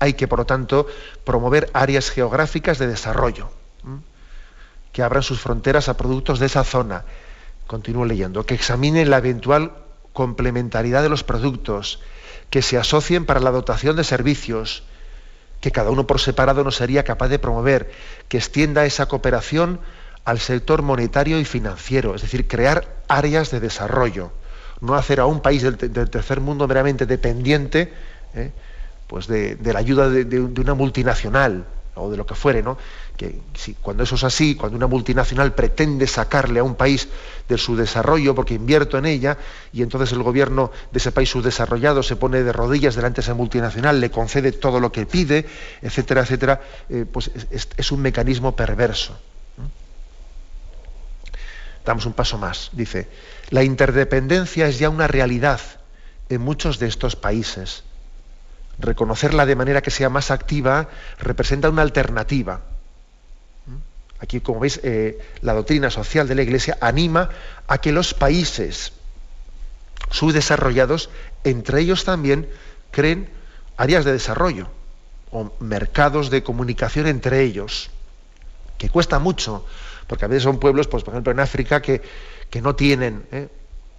[0.00, 0.88] Hay que, por lo tanto,
[1.22, 3.48] promover áreas geográficas de desarrollo,
[4.90, 7.04] que abran sus fronteras a productos de esa zona,
[7.66, 9.72] continúo leyendo, que examinen la eventual
[10.12, 12.00] complementariedad de los productos,
[12.50, 14.82] que se asocien para la dotación de servicios,
[15.60, 17.90] que cada uno por separado no sería capaz de promover,
[18.28, 19.80] que extienda esa cooperación
[20.24, 24.32] al sector monetario y financiero, es decir, crear áreas de desarrollo,
[24.80, 27.92] no hacer a un país del, tercer mundo meramente dependiente
[28.34, 28.50] ¿eh?
[29.06, 32.78] pues de, la ayuda de una multinacional, o de lo que fuere, ¿no?
[33.16, 37.08] Que si, cuando eso es así, cuando una multinacional pretende sacarle a un país
[37.48, 39.36] de su desarrollo porque invierto en ella,
[39.72, 43.34] y entonces el gobierno de ese país subdesarrollado se pone de rodillas delante de esa
[43.34, 45.46] multinacional, le concede todo lo que pide,
[45.82, 49.18] etcétera, etcétera, eh, pues es, un mecanismo perverso.
[51.84, 52.70] damos un paso más.
[52.72, 53.08] Dice,
[53.50, 55.60] la interdependencia es ya una realidad
[56.28, 57.84] en muchos de estos países.
[58.82, 62.60] Reconocerla de manera que sea más activa representa una alternativa.
[64.18, 67.30] Aquí, como veis, eh, la doctrina social de la Iglesia anima
[67.66, 68.92] a que los países
[70.10, 71.10] subdesarrollados,
[71.44, 72.48] entre ellos también,
[72.90, 73.30] creen
[73.76, 74.68] áreas de desarrollo
[75.30, 77.90] o mercados de comunicación entre ellos,
[78.78, 79.64] que cuesta mucho,
[80.06, 82.02] porque a veces son pueblos, pues, por ejemplo, en África, que,
[82.50, 83.48] que no, tienen, ¿eh?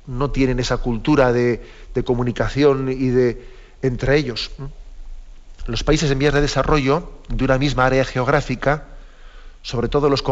[0.08, 1.62] no tienen esa cultura de,
[2.06, 3.53] comunicación y de
[3.84, 4.50] entre ellos.
[5.67, 8.86] Los países en vías de desarrollo de una misma área geográfica,
[9.62, 10.24] sobre todo los,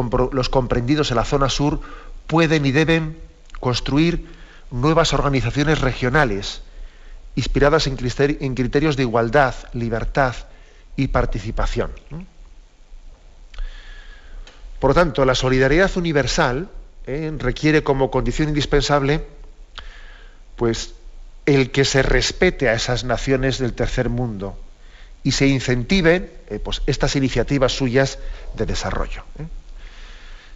[0.50, 1.80] comprendidos en la zona sur,
[2.26, 3.20] pueden y deben
[3.60, 4.28] construir
[4.72, 6.64] nuevas organizaciones regionales,
[7.36, 7.98] inspiradas en,
[8.56, 10.36] criterios de igualdad, libertad
[10.96, 11.92] y participación.
[14.80, 16.70] Por lo tanto, la solidaridad universal
[17.06, 19.26] eh, requiere como condición indispensable
[20.56, 20.94] pues,
[21.46, 24.58] el que se respete a esas naciones del tercer mundo
[25.24, 28.20] y se incentiven eh, pues, estas iniciativas suyas
[28.56, 29.24] de desarrollo.
[29.40, 29.46] ¿eh?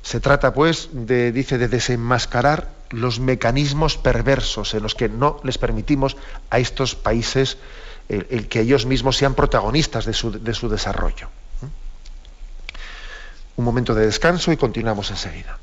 [0.02, 5.58] Se trata, pues, de, dice, de desenmascarar los mecanismos perversos en los que no les
[5.58, 6.18] permitimos
[6.50, 7.58] a estos países
[8.08, 11.30] el, que ellos mismos sean protagonistas de su, de su desarrollo.
[13.56, 15.58] Un momento de descanso y continuamos enseguida.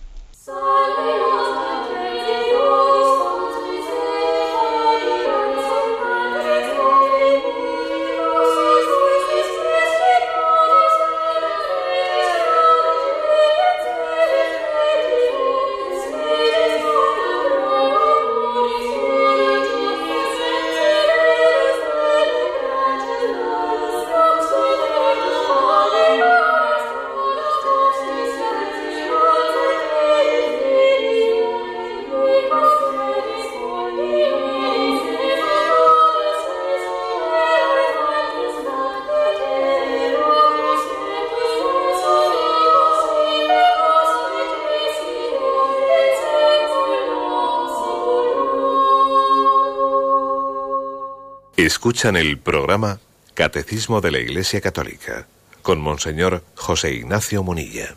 [51.83, 53.01] Escuchan el programa
[53.35, 55.27] Catecismo de la Iglesia Católica
[55.62, 57.97] con Monseñor José Ignacio Munilla.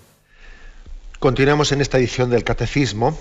[1.19, 3.15] Continuamos en esta edición del Catecismo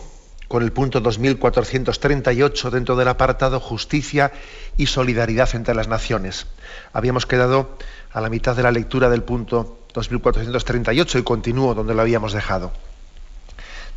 [0.49, 4.33] con el punto 2438 dentro del apartado Justicia
[4.79, 6.47] y Solidaridad entre las Naciones.
[6.95, 7.77] Habíamos quedado
[8.11, 12.73] a la mitad de la lectura del punto 2438 y continúo donde lo habíamos dejado.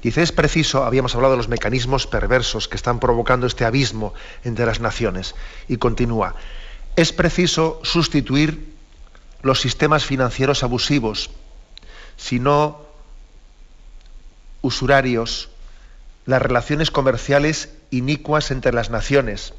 [0.01, 4.65] Dice, es preciso, habíamos hablado de los mecanismos perversos que están provocando este abismo entre
[4.65, 5.35] las naciones,
[5.67, 6.35] y continúa,
[6.95, 8.73] es preciso sustituir
[9.41, 11.31] los sistemas financieros abusivos,
[12.15, 12.85] sino
[14.61, 15.49] usurarios,
[16.25, 19.53] las relaciones comerciales inicuas entre las naciones,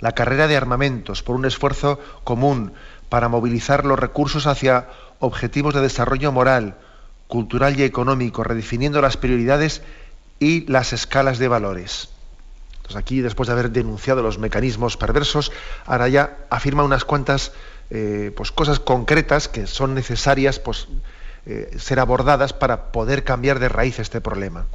[0.00, 2.72] la carrera de armamentos por un esfuerzo común
[3.08, 6.76] para movilizar los recursos hacia objetivos de desarrollo moral,
[7.30, 9.80] cultural y económico, redefiniendo las prioridades
[10.38, 12.10] y las escalas de valores.
[12.76, 15.52] Entonces aquí, después de haber denunciado los mecanismos perversos,
[15.86, 17.52] ahora ya afirma unas cuantas
[17.88, 20.88] eh, pues, cosas concretas que son necesarias pues,
[21.46, 24.66] eh, ser abordadas para poder cambiar de raíz este problema.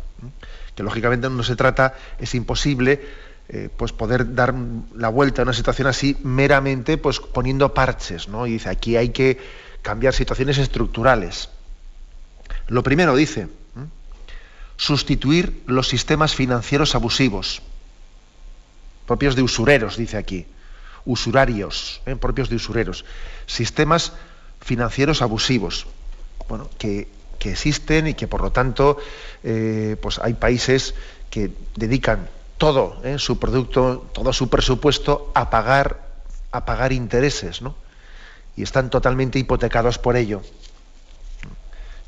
[0.76, 3.02] Que lógicamente no se trata, es imposible
[3.48, 4.56] eh, pues poder dar
[4.96, 8.48] la vuelta a una situación así meramente pues poniendo parches, ¿no?
[8.48, 9.38] Y dice, aquí hay que
[9.84, 11.50] cambiar situaciones estructurales.
[12.68, 13.48] Lo primero dice,
[14.78, 17.62] sustituir los sistemas financieros abusivos,
[19.06, 20.46] propios de usureros, dice aquí,
[21.06, 22.16] usurarios, ¿eh?
[22.16, 23.06] propios de usureros,
[23.46, 24.14] sistemas
[24.62, 25.88] financieros abusivos,
[26.50, 27.14] bueno, que,
[27.46, 28.98] existen y que por lo tanto
[29.44, 30.96] eh, pues hay países
[31.30, 33.20] que dedican todo ¿eh?
[33.20, 36.08] su producto, todo su presupuesto a pagar,
[36.52, 37.76] a pagar intereses, ¿no?
[38.58, 40.42] Y están totalmente hipotecados por ello.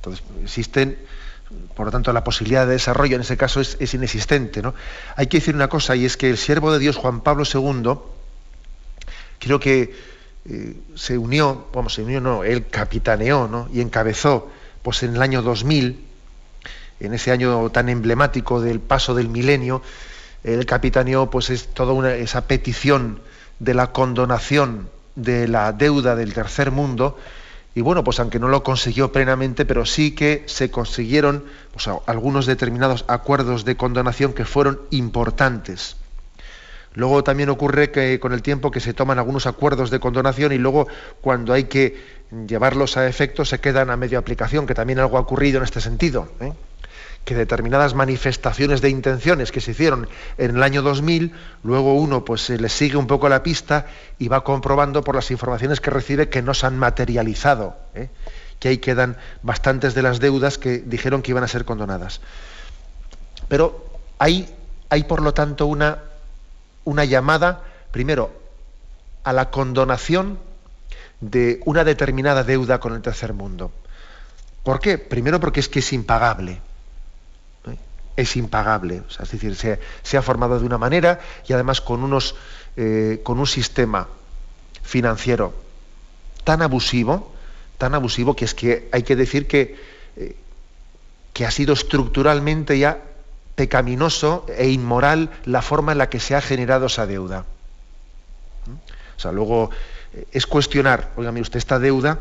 [0.08, 0.98] Entonces, existen,
[1.76, 4.62] por lo tanto, la posibilidad de desarrollo en ese caso es, inexistente.
[4.62, 4.74] ¿no?
[5.16, 7.94] Hay que decir una cosa, y es que el siervo de Dios, Juan Pablo II,
[9.40, 9.94] creo que
[10.46, 13.68] eh, se unió, vamos, se unió, no, él capitaneó ¿no?
[13.74, 14.50] y encabezó
[14.82, 16.06] pues en el año 2000,
[17.00, 19.82] en ese año tan emblemático del paso del milenio,
[20.44, 23.20] él capitaneó pues es toda esa petición
[23.60, 27.18] de la condonación de la deuda del tercer mundo
[27.78, 31.44] y bueno, pues aunque no lo consiguió plenamente, pero sí que se consiguieron
[32.08, 35.96] algunos determinados acuerdos de condonación que fueron importantes.
[36.96, 40.58] Luego también ocurre que con el tiempo que se toman algunos acuerdos de condonación y
[40.58, 40.88] luego
[41.22, 42.04] cuando hay que
[42.48, 45.80] llevarlos a efecto se quedan a medio aplicación, que también algo ha ocurrido en este
[45.80, 46.30] sentido.
[46.40, 46.54] ¿eh?
[47.28, 50.08] Que determinadas manifestaciones de intenciones que se hicieron
[50.38, 54.30] en el año 2000, luego uno pues se le sigue un poco la pista y
[54.30, 58.08] va comprobando por las informaciones que recibe que no se han materializado, ¿eh?
[58.60, 62.22] que ahí quedan bastantes de las deudas que dijeron que iban a ser condonadas.
[63.50, 63.86] Pero
[64.20, 64.48] hay,
[64.88, 65.98] hay por lo tanto una,
[66.86, 67.62] una llamada,
[67.92, 68.32] primero,
[69.26, 70.40] a la condonación
[71.20, 73.74] de una determinada deuda con el tercer mundo.
[74.64, 74.98] ¿Por qué?
[74.98, 76.62] Primero porque es que es impagable
[78.18, 79.04] es impagable.
[79.22, 82.36] es decir, se, ha formado de una manera y además con, unos,
[82.76, 84.08] eh, con un sistema
[84.82, 85.54] financiero
[86.44, 87.32] tan abusivo,
[87.78, 89.78] tan abusivo que es que hay que decir que,
[90.18, 90.36] eh,
[91.34, 93.04] que ha sido estructuralmente ya
[93.56, 97.46] pecaminoso e inmoral la forma en la que se ha generado esa deuda.
[98.66, 98.72] ¿Mm?
[99.18, 99.70] O sea, luego
[100.14, 102.20] eh, es cuestionar, oígame usted, esta deuda,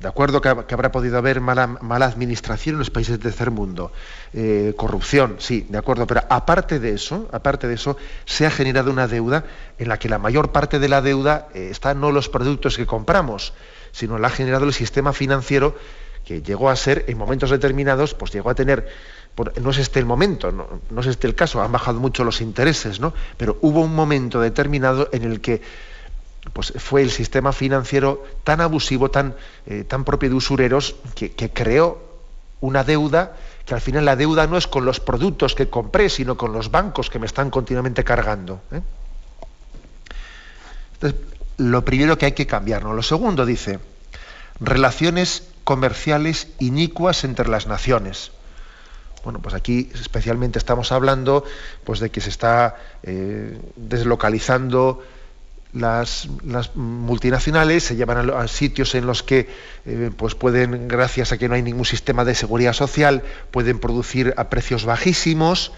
[0.00, 3.92] de acuerdo que, habrá podido haber mala, administración en los países del tercer mundo,
[4.32, 8.90] eh, corrupción, sí, de acuerdo, pero aparte de eso, aparte de eso, se ha generado
[8.90, 9.44] una deuda
[9.78, 12.86] en la que la mayor parte de la deuda eh, está no los productos que
[12.86, 13.52] compramos,
[13.92, 15.76] sino la ha generado el sistema financiero
[16.24, 18.88] que llegó a ser, en momentos determinados, pues llegó a tener,
[19.60, 22.40] no es este el momento, no, no es este el caso, han bajado mucho los
[22.40, 23.12] intereses, ¿no?
[23.36, 25.60] Pero hubo un momento determinado en el que
[26.52, 29.34] pues fue el sistema financiero tan abusivo, tan,
[29.66, 32.02] eh, tan propio de usureros, que, creó
[32.60, 33.36] una deuda
[33.66, 36.70] que al final la deuda no es con los productos que compré, sino con los
[36.70, 38.60] bancos que me están continuamente cargando.
[38.72, 38.80] ¿eh?
[40.94, 41.20] Entonces,
[41.58, 42.82] lo primero que hay que cambiar.
[42.82, 42.94] ¿no?
[42.94, 43.78] Lo segundo dice,
[44.60, 48.32] relaciones comerciales inicuas entre las naciones.
[49.22, 51.44] Bueno, pues aquí especialmente estamos hablando
[51.84, 55.02] pues, de que se está eh, deslocalizando
[55.72, 56.28] las,
[56.74, 59.48] multinacionales se llevan a, sitios en los que
[59.86, 64.34] eh, pues pueden, gracias a que no hay ningún sistema de seguridad social, pueden producir
[64.36, 65.72] a precios bajísimos.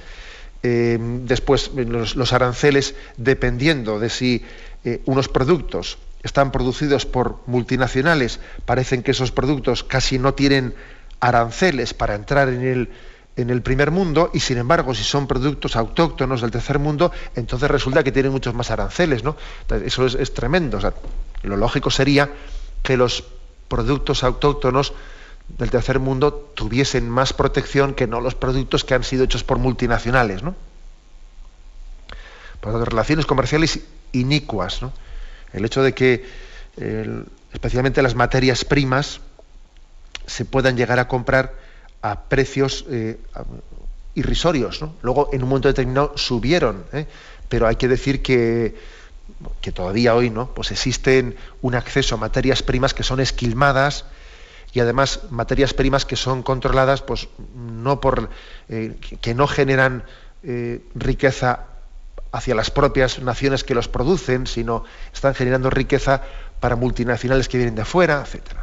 [0.63, 4.45] Eh, después los, aranceles, dependiendo de si
[4.85, 10.75] eh, unos productos están producidos por multinacionales, parecen que esos productos casi no tienen
[11.19, 12.89] aranceles para entrar en el,
[13.37, 17.71] en el primer mundo y sin embargo si son productos autóctonos del tercer mundo, entonces
[17.71, 19.37] resulta que tienen muchos más aranceles, ¿no?
[19.85, 20.79] eso es, tremendo.
[21.43, 22.31] lo lógico sería
[22.83, 23.25] que los
[23.69, 24.93] productos autóctonos
[25.49, 29.59] del tercer mundo tuviesen más protección que no los productos que han sido hechos por
[29.59, 30.55] multinacionales, ¿no?
[32.61, 33.81] Por relaciones comerciales
[34.13, 34.93] inicuas, ¿no?
[35.53, 36.25] El hecho de que
[37.53, 39.21] especialmente las materias primas
[40.27, 41.55] se puedan llegar a comprar
[42.03, 43.19] a precios eh,
[44.15, 44.85] irrisorios.
[45.03, 47.07] Luego, en un momento determinado, subieron, ¿eh?
[47.49, 48.75] pero hay que decir que,
[49.61, 50.53] que todavía hoy ¿no?
[50.53, 54.05] pues existen un acceso a materias primas que son esquilmadas
[54.73, 58.31] y además materias primas que son controladas pues, no por,
[58.69, 60.05] eh, que no generan
[60.97, 61.67] riqueza
[62.33, 64.83] hacia las propias naciones que los producen, sino
[65.15, 66.23] están generando riqueza
[66.59, 68.57] para multinacionales que vienen de fuera, etc.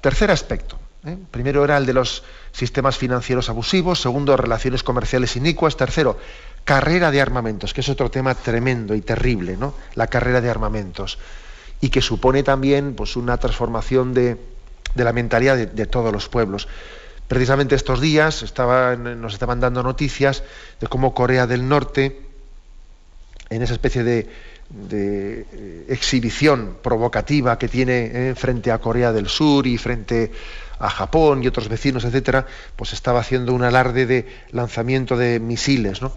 [0.00, 1.16] Tercer aspecto, ¿eh?
[1.30, 6.18] Primero era el de los sistemas financieros abusivos, segundo, relaciones comerciales inicuas, tercero,
[6.64, 9.74] carrera de armamentos, que es otro tema tremendo y terrible, ¿no?
[9.94, 11.18] La carrera de armamentos.
[11.80, 14.36] Y que supone también pues, una transformación de,
[14.94, 16.68] la mentalidad de, todos los pueblos.
[17.28, 18.42] Precisamente estos días
[18.98, 20.42] nos estaban dando noticias
[20.80, 22.20] de cómo Corea del Norte,
[23.50, 24.28] en esa especie de,
[24.90, 30.30] eh, exhibición provocativa que tiene eh, frente a Corea del Sur y frente
[30.78, 36.02] a Japón y otros vecinos, etcétera, pues estaba haciendo un alarde de lanzamiento de misiles,
[36.02, 36.12] ¿no?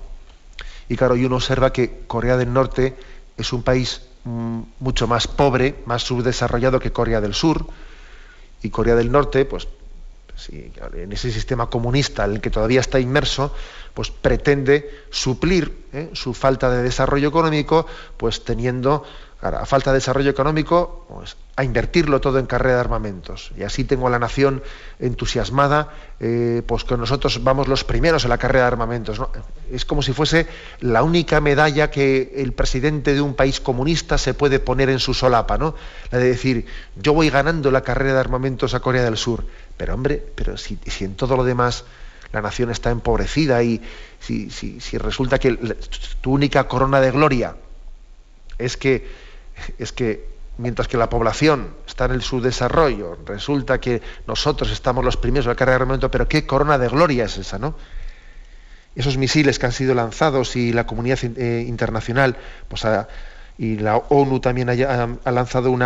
[0.89, 2.95] Y claro, y uno observa que Corea del Norte
[3.38, 7.66] es un país mm, mucho más pobre, más subdesarrollado que Corea del Sur,
[8.62, 9.68] y Corea del Norte, pues
[10.49, 13.53] en ese sistema comunista en el que todavía está inmerso,
[13.93, 16.09] pues pretende suplir ¿eh?
[16.13, 17.85] su falta de desarrollo económico,
[18.17, 19.03] pues teniendo
[19.41, 23.51] a falta de desarrollo económico, pues, a invertirlo todo en carrera de armamentos.
[23.57, 24.61] Y así tengo a la nación
[24.99, 25.89] entusiasmada,
[26.19, 29.19] eh, pues que nosotros vamos los primeros en la carrera de armamentos.
[29.71, 30.47] Es como si fuese
[30.79, 35.13] la única medalla que el presidente de un país comunista se puede poner en su
[35.13, 35.75] solapa, ¿no?
[36.11, 39.45] La de decir, yo voy ganando la carrera de armamentos a Corea del Sur.
[39.82, 41.86] Pero hombre, pero si, en todo lo demás
[42.34, 43.82] la nación está empobrecida y
[44.19, 45.57] si, si resulta que
[46.21, 47.55] tu única corona de gloria
[48.59, 49.09] es que
[49.79, 50.29] es que
[50.59, 55.53] mientras que la población está en el subdesarrollo, resulta que nosotros estamos los primeros en
[55.53, 57.73] la carrera de armamento, pero qué corona de gloria es esa, ¿no?
[58.95, 62.86] Esos misiles que han sido lanzados y la comunidad eh, internacional, pues
[63.57, 65.82] y la ONU también ha, lanzado un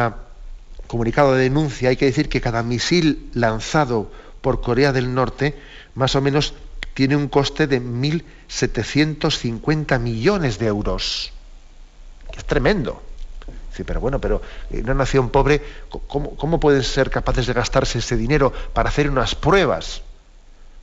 [0.88, 4.12] comunicado de denuncia, hay que decir que cada misil lanzado
[4.42, 5.56] por Corea del Norte,
[5.96, 6.54] más o menos
[6.94, 11.34] tiene un coste de 1.750 millones de euros.
[12.36, 13.02] Es tremendo.
[13.74, 15.62] Sí, pero bueno, pero en una nación pobre,
[16.08, 20.02] ¿cómo, ¿cómo, pueden ser capaces de gastarse ese dinero para hacer unas pruebas?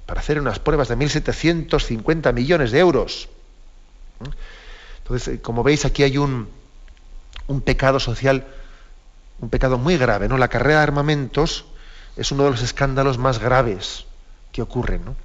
[0.05, 3.31] Para hacer unas pruebas de 1.750 millones de euros.
[4.99, 6.51] Entonces, eh, como veis, aquí hay un,
[7.47, 8.47] un pecado social,
[9.43, 10.29] un pecado muy grave.
[10.29, 10.39] ¿no?
[10.39, 11.67] La carrera de armamentos
[12.17, 14.07] es uno de los escándalos más graves
[14.53, 15.05] que ocurren.
[15.05, 15.17] ¿no?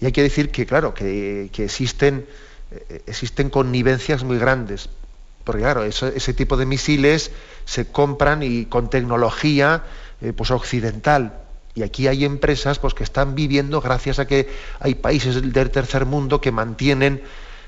[0.00, 2.26] Y hay que decir que, claro, que, existen,
[2.70, 4.88] eh, existen connivencias muy grandes.
[5.44, 7.32] Porque, claro, ese tipo de misiles
[7.64, 9.82] se compran y con tecnología
[10.20, 11.40] eh, pues, occidental.
[11.74, 14.48] Y aquí hay empresas pues, que están viviendo gracias a que
[14.78, 17.22] hay países del tercer mundo que mantienen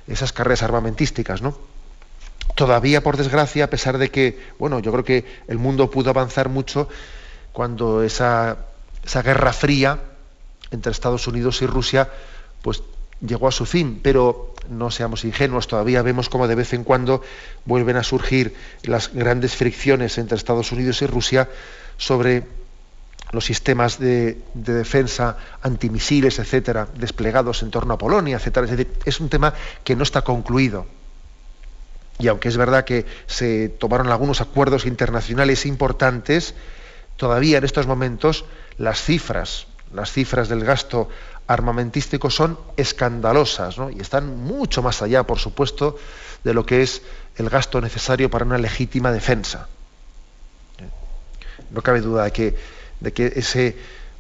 [0.07, 1.57] esas carreras armamentísticas, ¿no?
[2.61, 6.51] Todavía, por desgracia, a pesar de que, bueno, yo creo que el mundo pudo avanzar
[6.51, 6.91] mucho
[7.55, 8.59] cuando esa,
[9.03, 9.99] esa guerra fría
[10.71, 12.11] entre Estados Unidos y Rusia,
[12.61, 12.83] pues
[13.27, 17.23] llegó a su fin, pero no seamos ingenuos, todavía vemos como de vez en cuando
[17.65, 21.49] vuelven a surgir las grandes fricciones entre Estados Unidos y Rusia
[21.97, 22.45] sobre
[23.33, 28.67] los sistemas de, defensa antimisiles, etcétera, desplegados en torno a Polonia, etcétera.
[28.67, 31.00] Es decir, es un tema que no está concluido.
[32.21, 36.55] Y aunque es verdad que se tomaron algunos acuerdos internacionales importantes,
[37.17, 38.45] todavía en estos momentos
[38.79, 41.09] las cifras las cifras del gasto
[41.47, 45.99] armamentístico son escandalosas y están mucho más allá, por supuesto,
[46.45, 47.03] de lo que es
[47.37, 49.69] el gasto necesario para una legítima defensa.
[51.71, 52.57] No cabe duda de que,
[53.01, 53.77] de que ese,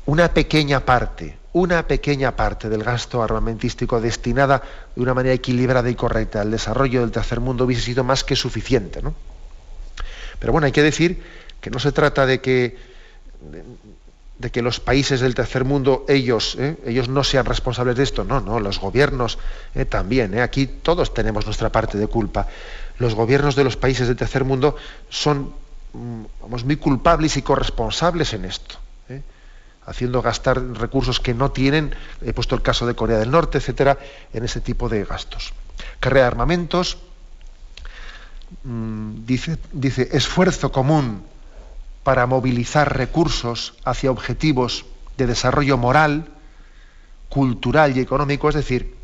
[0.07, 4.63] una pequeña parte, una pequeña parte del gasto armamentístico destinada
[4.95, 8.37] de una manera equilibrada y correcta al desarrollo del tercer mundo hubiese sido más que
[8.37, 9.01] suficiente.
[10.39, 11.23] Pero bueno, hay que decir
[11.61, 12.91] que no se trata de que
[14.41, 16.79] de que los países del tercer mundo, ellos, ¿eh?
[16.87, 18.25] ellos no sean responsables de esto.
[18.25, 19.39] No, no, los gobiernos
[19.75, 19.85] ¿eh?
[19.85, 20.33] también.
[20.33, 20.41] ¿eh?
[20.41, 22.49] Aquí todos tenemos nuestra parte de culpa.
[22.99, 24.77] Los gobiernos de los países del tercer mundo
[25.11, 25.53] son
[25.93, 28.77] mm, muy culpables y corresponsables en esto.
[29.87, 33.99] Haciendo gastar recursos que no tienen, he puesto el caso de Corea del Norte, etcétera,
[34.33, 35.53] en ese tipo de gastos.
[35.99, 36.99] Carrera de armamentos,
[38.65, 41.25] mm, dice, dice esfuerzo común
[42.03, 44.85] para movilizar recursos hacia objetivos
[45.17, 46.29] de desarrollo moral,
[47.29, 48.95] cultural y económico, es decir,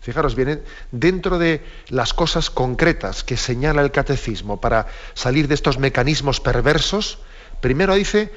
[0.00, 5.78] fijaros bien, dentro de las cosas concretas que señala el catecismo para salir de estos
[5.78, 7.18] mecanismos perversos,
[7.60, 8.32] primero dice,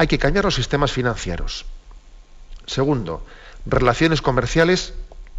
[0.00, 1.66] hay que cambiar los sistemas financieros.
[2.64, 3.22] Segundo,
[3.66, 4.94] relaciones comerciales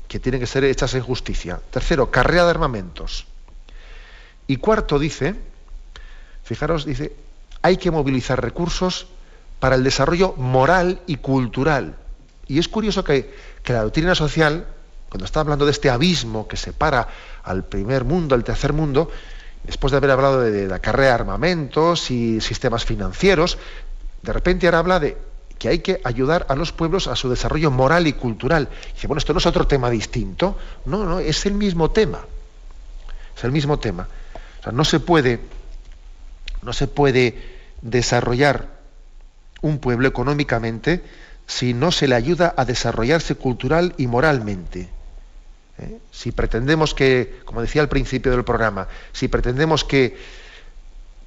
[0.07, 1.59] que tienen que ser hechas en justicia.
[1.72, 3.26] Tercero, carrera de armamentos.
[4.45, 5.34] Y cuarto dice,
[6.43, 7.16] fijaros, dice,
[7.64, 9.07] hay que movilizar recursos
[9.59, 11.95] para el desarrollo moral y cultural.
[12.47, 13.34] Y es curioso que,
[13.66, 14.68] la doctrina social,
[15.09, 17.07] cuando está hablando de este abismo que separa
[17.43, 19.09] al primer mundo, al tercer mundo,
[19.64, 23.57] después de haber hablado de, la carrera de armamentos y sistemas financieros,
[24.22, 25.17] de repente ahora habla de
[25.57, 28.69] que hay que ayudar a los pueblos a su desarrollo moral y cultural.
[28.89, 30.57] Y dice, bueno, esto no es otro tema distinto.
[30.86, 32.19] No, no, es el mismo tema.
[33.38, 34.07] Es el mismo tema.
[34.59, 35.39] O sea, no se puede
[36.61, 37.38] no se puede
[37.82, 38.67] desarrollar
[39.61, 41.03] un pueblo económicamente
[41.47, 44.89] si no se le ayuda a desarrollarse cultural y moralmente.
[45.80, 45.99] ¿Eh?
[46.11, 50.17] Si pretendemos que, como decía al principio del programa, si pretendemos que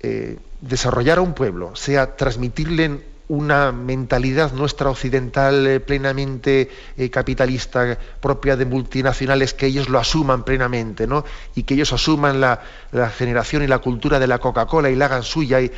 [0.07, 7.99] eh, desarrollar a un pueblo sea transmitirle una mentalidad nuestra occidental eh, plenamente eh, capitalista,
[8.21, 11.25] propia de multinacionales, que ellos lo asuman plenamente, ¿no?
[11.55, 12.61] Y que ellos asuman la,
[13.17, 15.63] generación y la cultura de la Coca-Cola y la hagan suya.
[15.63, 15.73] Y,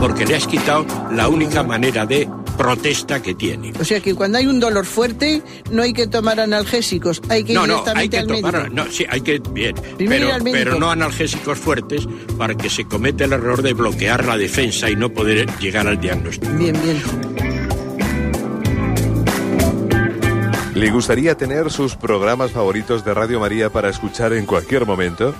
[0.00, 3.72] Porque le has quitado la única manera de protesta que tiene.
[3.78, 7.52] O sea que cuando hay un dolor fuerte no hay que tomar analgésicos, hay que
[7.52, 8.74] ir no, no, directamente hay que al tomar, médico.
[8.74, 12.86] no, sí, hay que bien, Primero ir pero, pero no analgésicos fuertes para que se
[12.86, 16.50] cometa el error de bloquear la defensa y no poder llegar al diagnóstico.
[16.54, 17.35] Bien, bien.
[20.76, 25.34] ¿Le gustaría tener sus programas favoritos de Radio María para escuchar en cualquier momento?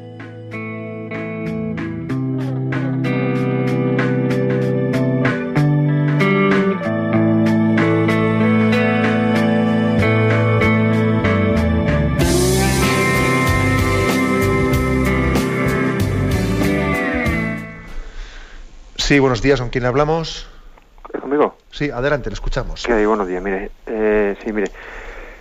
[19.13, 20.47] Sí, buenos días, ¿con quién hablamos?
[21.73, 22.85] Sí, adelante, le escuchamos.
[22.87, 23.07] ¿Qué hay?
[23.07, 23.71] Buenos días, mire.
[23.87, 24.71] Eh, sí, mire.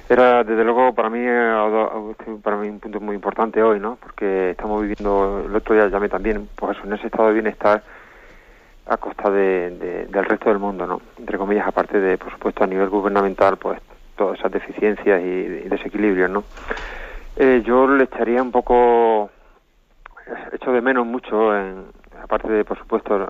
[0.08, 3.98] Era, desde luego, para mí, eh, para mí un punto muy importante hoy, ¿no?
[3.98, 7.84] Porque estamos viviendo, el otro día llamé también, pues en ese estado de bienestar
[8.86, 11.02] a costa de, de- del resto del mundo, ¿no?
[11.18, 13.82] Entre comillas, aparte de, por supuesto, a nivel gubernamental, pues
[14.16, 16.46] todas esas deficiencias y, y desequilibrios, ¿no?
[17.36, 19.30] Eh, yo le echaría un poco,
[20.54, 21.88] echo de menos mucho, en,
[22.24, 23.30] aparte de, por supuesto,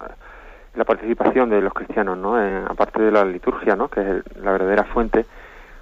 [0.76, 2.41] la participación de los cristianos, ¿no?
[2.41, 3.89] En- aparte de la liturgia, ¿no?
[3.89, 5.26] Que es el- la verdadera fuente,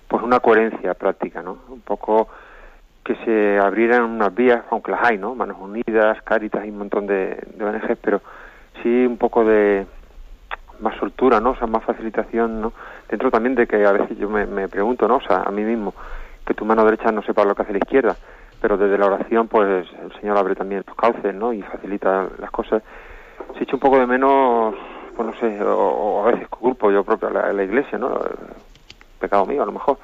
[0.08, 1.58] pues una coherencia práctica, ¿no?
[1.70, 2.28] Un poco
[3.04, 5.36] que se abrieran unas vías, aunque las hay, ¿no?
[5.36, 8.22] Manos Unidas, Cáritas y un montón de, de ONGs, pero
[8.82, 9.86] sí un poco de
[10.80, 11.52] más soltura, ¿no?
[11.52, 12.74] O sea, más facilitación, ¿no?
[13.10, 15.18] Dentro también de que a veces yo me, pregunto, ¿no?
[15.18, 15.94] O a mí mismo,
[16.46, 18.16] que tu mano derecha no sepa lo que hace la izquierda,
[18.62, 21.54] pero desde la oración, pues el Señor abre también los cauces, ¿no?
[21.54, 22.82] Y facilita las cosas.
[23.58, 24.76] Se echa un poco de menos,
[25.16, 28.20] pues no sé, o, a veces culpo yo propio a la, iglesia, ¿no?
[29.20, 29.98] Pecado mío, a lo mejor.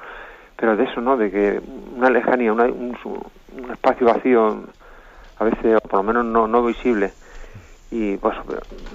[0.56, 1.16] Pero de eso, ¿no?
[1.16, 1.60] De que
[1.96, 4.64] una lejanía, una- un, un espacio vacío,
[5.38, 7.14] a veces, o por lo menos no, no visible,
[7.90, 8.34] y pues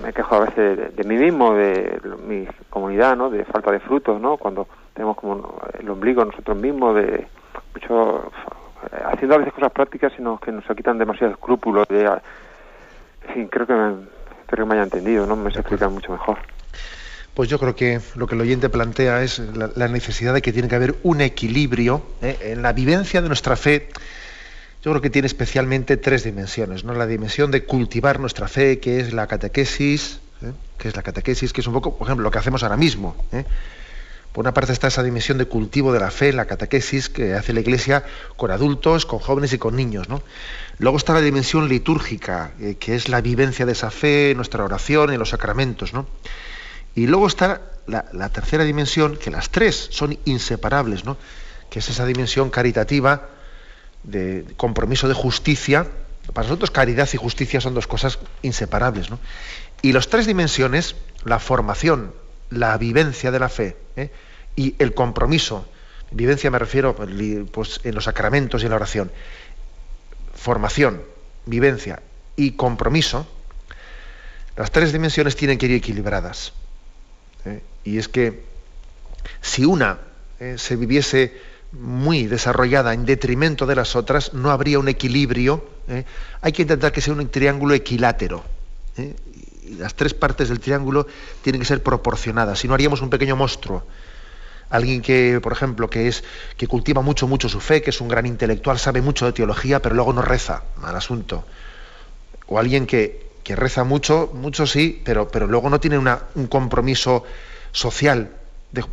[0.02, 3.30] me quejo a veces de, de mí mismo, de mi comunidad, ¿no?
[3.30, 4.38] De falta de frutos, ¿no?
[4.38, 7.28] Cuando tenemos como el ombligo nosotros mismos, de
[7.74, 8.32] mucho
[9.06, 13.68] haciendo a veces cosas prácticas sino que nos quitan demasiados escrúpulos de en fin, creo
[13.68, 14.08] que me,
[14.52, 15.38] espero que me haya entendido, ¿no?
[15.38, 16.38] Me se explica mucho mejor.
[17.34, 20.52] Pues yo creo que lo que el oyente plantea es la, la necesidad de que
[20.52, 22.38] tiene que haber un equilibrio ¿eh?
[22.42, 23.88] en la vivencia de nuestra fe.
[24.84, 26.94] Yo creo que tiene especialmente tres dimensiones, ¿no?
[26.94, 30.52] La dimensión de cultivar nuestra fe, que es la catequesis, ¿eh?
[30.78, 33.16] que es la catequesis, que es un poco, por ejemplo, lo que hacemos ahora mismo.
[33.32, 33.46] ¿eh?
[34.34, 37.52] Por una parte está esa dimensión de cultivo de la fe, la catequesis que hace
[37.52, 38.06] la Iglesia
[38.38, 40.08] con adultos, con jóvenes y con niños.
[40.08, 40.24] ¿no?
[40.78, 45.12] Luego está la dimensión litúrgica, eh, que es la vivencia de esa fe, nuestra oración,
[45.12, 45.94] en los sacramentos.
[45.94, 46.06] ¿no?
[46.96, 51.18] Y luego está la, la tercera dimensión, que las tres son inseparables, ¿no?
[51.70, 53.28] que es esa dimensión caritativa
[54.04, 55.88] de compromiso de justicia.
[56.34, 59.10] Para nosotros caridad y justicia son dos cosas inseparables.
[59.10, 59.20] ¿no?
[59.82, 62.14] Y las tres dimensiones, la formación,
[62.52, 64.12] la vivencia de la fe ¿eh?
[64.56, 65.66] y el compromiso,
[66.12, 69.12] vivencia me refiero pues, en los sacramentos y en la oración,
[70.36, 71.02] formación,
[71.46, 72.02] vivencia
[72.36, 73.26] y compromiso,
[74.56, 76.54] las tres dimensiones tienen que ir equilibradas.
[77.46, 77.62] ¿eh?
[77.84, 78.44] Y es que
[79.42, 80.00] si una
[80.40, 81.40] eh, se viviese
[81.72, 85.66] muy desarrollada en detrimento de las otras, no habría un equilibrio.
[86.42, 88.44] Hay que intentar que sea un triángulo equilátero.
[89.78, 91.08] Las tres partes del triángulo
[91.42, 93.84] tienen que ser proporcionadas, si no haríamos un pequeño monstruo.
[94.70, 96.24] Alguien que, por ejemplo, que es
[96.56, 99.82] que cultiva mucho, mucho su fe, que es un gran intelectual, sabe mucho de teología,
[99.82, 101.44] pero luego no reza, mal asunto.
[102.48, 106.48] O alguien que, que reza mucho, mucho sí, pero, pero luego no tiene una, un
[106.48, 107.26] compromiso
[107.74, 108.32] social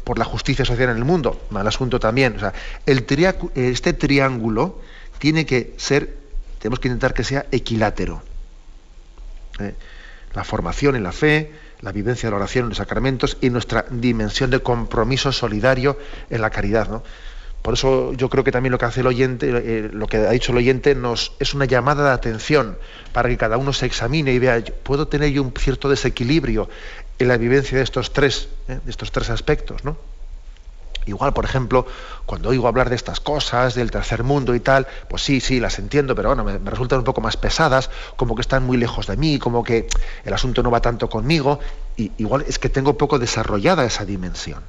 [0.04, 2.36] por la justicia social en el mundo, mal asunto también.
[2.36, 2.52] O sea,
[2.86, 3.06] el
[3.54, 4.80] este triángulo
[5.18, 6.16] tiene que ser,
[6.58, 8.22] tenemos que intentar que sea equilátero.
[9.60, 9.74] ¿eh?
[10.34, 13.86] La formación en la fe, la vivencia de la oración en los sacramentos y nuestra
[13.90, 15.98] dimensión de compromiso solidario
[16.30, 16.88] en la caridad.
[16.88, 17.02] ¿no?
[17.62, 20.30] Por eso yo creo que también lo que hace el oyente, eh, lo que ha
[20.30, 22.78] dicho el oyente, nos es una llamada de atención
[23.12, 26.68] para que cada uno se examine y vea, ¿puedo tener yo un cierto desequilibrio
[27.18, 28.78] en la vivencia de estos tres, ¿eh?
[28.84, 29.96] de estos tres aspectos, ¿no?
[31.08, 31.86] Igual, por ejemplo,
[32.26, 35.78] cuando oigo hablar de estas cosas, del tercer mundo y tal, pues sí, sí, las
[35.78, 39.16] entiendo, pero bueno, me, resultan un poco más pesadas, como que están muy lejos de
[39.16, 39.88] mí, como que
[40.24, 41.60] el asunto no va tanto conmigo,
[41.96, 44.62] y igual es que tengo poco desarrollada esa dimensión,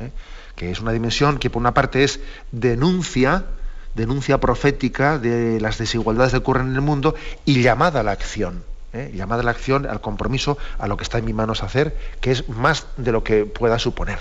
[0.00, 0.10] ¿eh?
[0.56, 2.20] que es una dimensión que por una parte es
[2.50, 3.46] denuncia,
[3.94, 7.14] denuncia profética de las desigualdades que ocurren en el mundo
[7.46, 8.62] y llamada a la acción.
[8.92, 9.10] ¿eh?
[9.14, 12.30] llamada a la acción, al compromiso, a lo que está en mis manos hacer, que
[12.30, 14.18] es más de lo que pueda suponer.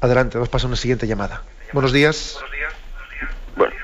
[0.00, 1.42] Adelante, vamos a pasar a una siguiente llamada.
[1.72, 2.40] Buenos días.
[3.56, 3.74] Bueno.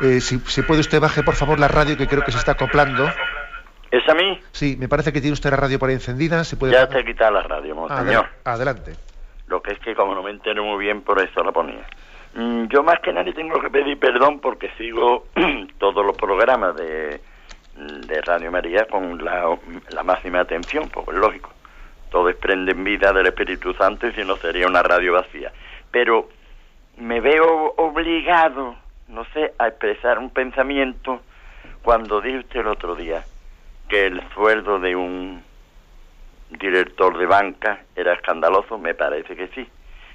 [0.00, 3.06] Eh, si, puede usted baje por favor la radio que creo que se está acoplando.
[3.90, 4.40] ¿Es a mí?
[4.52, 6.42] Sí, me parece que tiene usted la radio por ahí encendida.
[6.44, 8.28] ¿Se puede ya te he quitado la radio, monseñor.
[8.44, 8.94] Adelante.
[9.48, 11.86] Lo que es que como no me entero muy bien, por eso la ponía.
[12.34, 15.26] Mm, yo más que nadie tengo que pedir perdón porque sigo
[15.78, 17.20] todos los programas de,
[17.76, 19.58] de Radio María con la,
[19.90, 21.50] la máxima atención, pues es lógico
[22.10, 25.52] todo en vida del Espíritu Santo y si no sería una radio vacía.
[25.90, 26.28] Pero
[26.96, 28.76] me veo obligado,
[29.08, 31.22] no sé, a expresar un pensamiento
[31.82, 33.24] cuando dice usted el otro día
[33.88, 35.42] que el sueldo de un
[36.50, 39.66] director de banca era escandaloso, me parece que sí.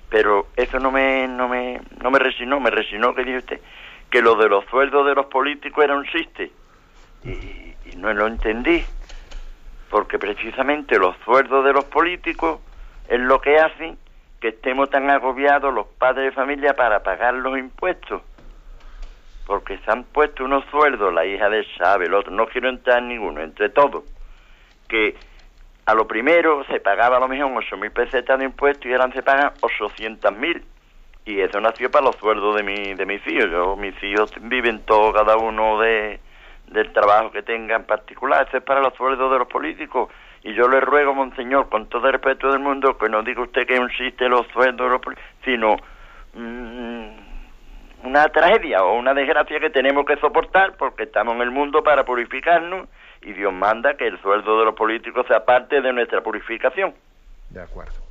[0.10, 3.62] Pero eso no me, no me, no me resinó, me resinó que dice usted
[4.10, 6.52] que lo de los sueldos de los políticos era un chiste.
[7.24, 8.84] y no lo entendí
[9.96, 12.60] porque precisamente los sueldos de los políticos
[13.08, 13.98] es lo que hacen
[14.42, 18.22] que estemos tan agobiados los padres de familia para pagar los impuestos.
[19.48, 22.98] Porque se han puesto unos sueldos, la hija de sabe, el otro, no quiero entrar
[22.98, 24.04] en ninguno, entre todos,
[24.90, 25.16] que
[25.86, 29.24] a lo primero se pagaba a lo mejor 8.000 pesetas de impuestos y ahora se
[29.24, 30.62] pagan 800.000.
[31.24, 33.50] Y eso nació para los sueldos de, mi, de mis hijos.
[33.50, 36.20] Yo, mis hijos viven todos, cada uno de,
[36.68, 40.10] del trabajo que tenga en particular, eso es para los sueldos de los políticos.
[40.44, 43.66] Y yo le ruego, monseñor, con todo el respeto del mundo, que no diga usted
[43.66, 45.76] que existe los sueldos de los políticos, sino
[46.34, 47.26] mm,
[48.06, 52.06] una tragedia o una desgracia que tenemos que soportar porque estamos en el mundo para
[52.06, 52.88] purificarnos
[53.22, 56.94] y Dios manda que el sueldo de los políticos sea parte de nuestra purificación.
[57.50, 58.05] De acuerdo.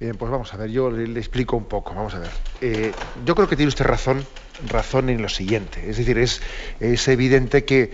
[0.00, 2.30] Bien, pues vamos a ver, yo le, explico un poco, vamos a ver.
[2.60, 2.92] Eh,
[3.24, 4.24] yo creo que tiene usted razón
[4.68, 5.88] razón en lo siguiente.
[5.88, 6.40] Es decir, es,
[6.80, 7.92] es evidente que,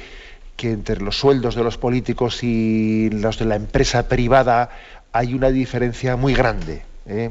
[0.57, 4.71] que, entre los sueldos de los políticos y los de la empresa privada
[5.13, 6.83] hay una diferencia muy grande.
[7.07, 7.31] ¿eh?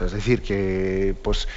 [0.00, 1.48] es decir, que, pues,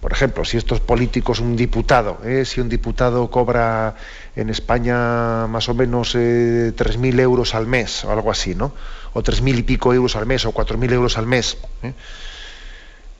[0.00, 2.44] por ejemplo, si estos políticos, un diputado, ¿eh?
[2.44, 3.94] si un diputado cobra
[4.36, 8.72] en España más o menos eh, 3.000 euros al mes o algo así, ¿no?
[9.14, 11.56] O 3.000 y pico euros al mes o 4.000 euros al mes.
[11.82, 11.92] ¿eh?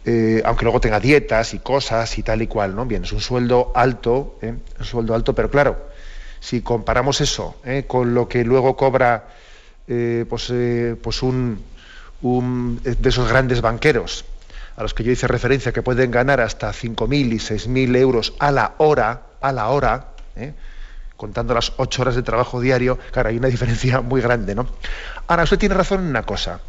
[0.07, 2.85] Eh, aunque luego tenga dietas y cosas y tal y cual, ¿no?
[2.85, 4.55] Bien, es un sueldo alto, ¿eh?
[4.79, 5.89] un sueldo alto, pero claro,
[6.41, 7.85] si comparamos eso ¿eh?
[7.87, 9.29] con lo que luego cobra
[9.87, 10.53] pues,
[11.03, 11.63] pues un,
[12.83, 14.25] de esos grandes banqueros
[14.77, 18.51] a los que yo hice referencia que pueden ganar hasta 5.000 y 6.000 euros a
[18.51, 20.09] la hora, a la hora,
[21.17, 24.67] contando las ocho horas de trabajo diario, claro, hay una diferencia muy grande, ¿no?
[25.27, 26.61] Ahora, usted tiene razón en una cosa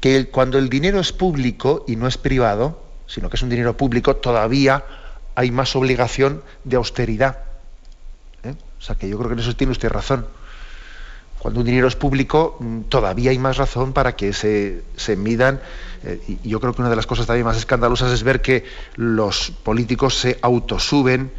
[0.00, 3.76] que cuando el dinero es público y no es privado, sino que es un dinero
[3.76, 4.84] público, todavía
[5.34, 7.38] hay más obligación de austeridad.
[8.44, 8.54] ¿eh?
[8.78, 10.26] O sea que yo creo que en eso tiene usted razón.
[11.38, 15.60] Cuando un dinero es público, mm, todavía hay más razón para que se, se midan.
[16.02, 18.64] Eh, y yo creo que una de las cosas también más escandalosas es ver que
[18.96, 21.30] los políticos se autosuben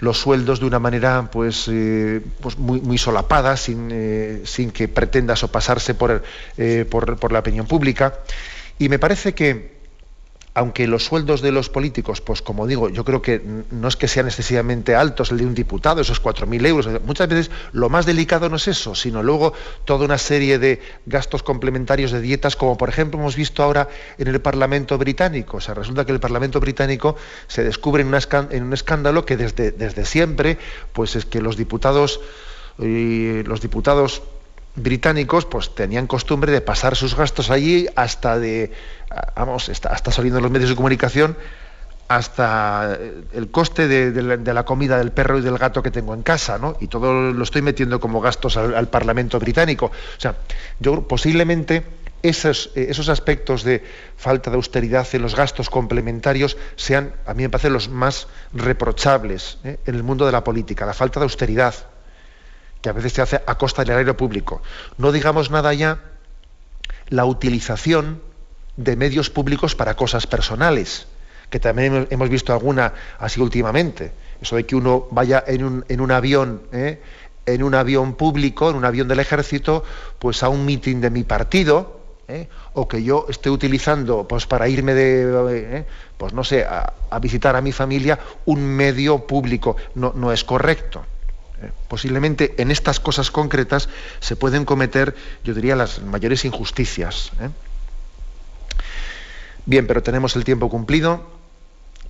[0.00, 4.88] los sueldos de una manera pues, eh, pues muy, muy, solapada, sin, eh, sin, que
[4.88, 6.22] pretenda sopasarse por,
[6.56, 8.14] eh, por, por, la opinión pública.
[8.78, 9.79] Y me parece que
[10.54, 13.40] aunque los sueldos de los políticos, pues como digo, yo creo que
[13.70, 17.50] no es que sean excesivamente altos el de un diputado, esos 4.000 euros, muchas veces
[17.72, 19.52] lo más delicado no es eso, sino luego
[19.84, 23.88] toda una serie de gastos complementarios de dietas, como por ejemplo hemos visto ahora
[24.18, 25.58] en el Parlamento británico.
[25.58, 30.04] O sea, resulta que el Parlamento británico se descubre en, un escándalo que desde, desde
[30.04, 30.58] siempre,
[30.92, 32.20] pues es que los diputados,
[32.78, 34.22] y los diputados
[34.82, 38.72] británicos pues tenían costumbre de pasar sus gastos allí hasta de
[39.36, 41.36] vamos hasta saliendo en los medios de comunicación
[42.10, 42.98] hasta
[43.32, 46.76] el coste de, la, comida del perro y del gato que tengo en casa, ¿no?
[46.80, 49.86] Y todo lo estoy metiendo como gastos al, Parlamento británico.
[49.86, 50.34] O sea,
[50.80, 51.84] yo posiblemente
[52.20, 53.84] esos, esos, aspectos de
[54.16, 59.58] falta de austeridad en los gastos complementarios sean, a mí me parece, los más reprochables
[59.62, 59.78] ¿eh?
[59.86, 61.76] en el mundo de la política, la falta de austeridad
[62.82, 64.62] que a veces se hace a costa del erario público.
[64.98, 65.98] No digamos nada ya
[67.08, 68.22] la utilización
[68.76, 71.06] de medios públicos para cosas personales,
[71.50, 74.12] que también hemos visto alguna así últimamente.
[74.40, 77.00] Eso de que uno vaya en un, en un avión ¿eh?
[77.46, 79.84] en un avión público, en un avión del ejército,
[80.18, 82.48] pues a un mitin de mi partido, ¿eh?
[82.74, 85.84] o que yo esté utilizando pues para irme de ¿eh?
[86.16, 91.04] pues no sé a, visitar a mi familia un medio público no, no es correcto.
[91.88, 93.88] Posiblemente en estas cosas concretas
[94.20, 97.32] se pueden cometer yo diría las mayores injusticias
[99.66, 101.38] bien pero tenemos el tiempo cumplido.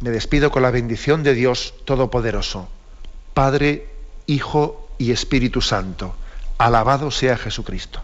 [0.00, 2.68] Me despido con la bendición de Dios todopoderoso
[3.34, 3.86] Padre
[4.26, 6.14] Hijo y Espíritu Santo.
[6.56, 8.02] Alabado sea Jesucristo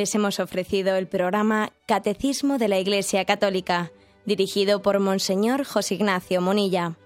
[0.00, 3.92] Les hemos ofrecido el programa Catecismo de la Iglesia Católica,
[4.24, 6.96] dirigido por Monseñor José Ignacio Monilla.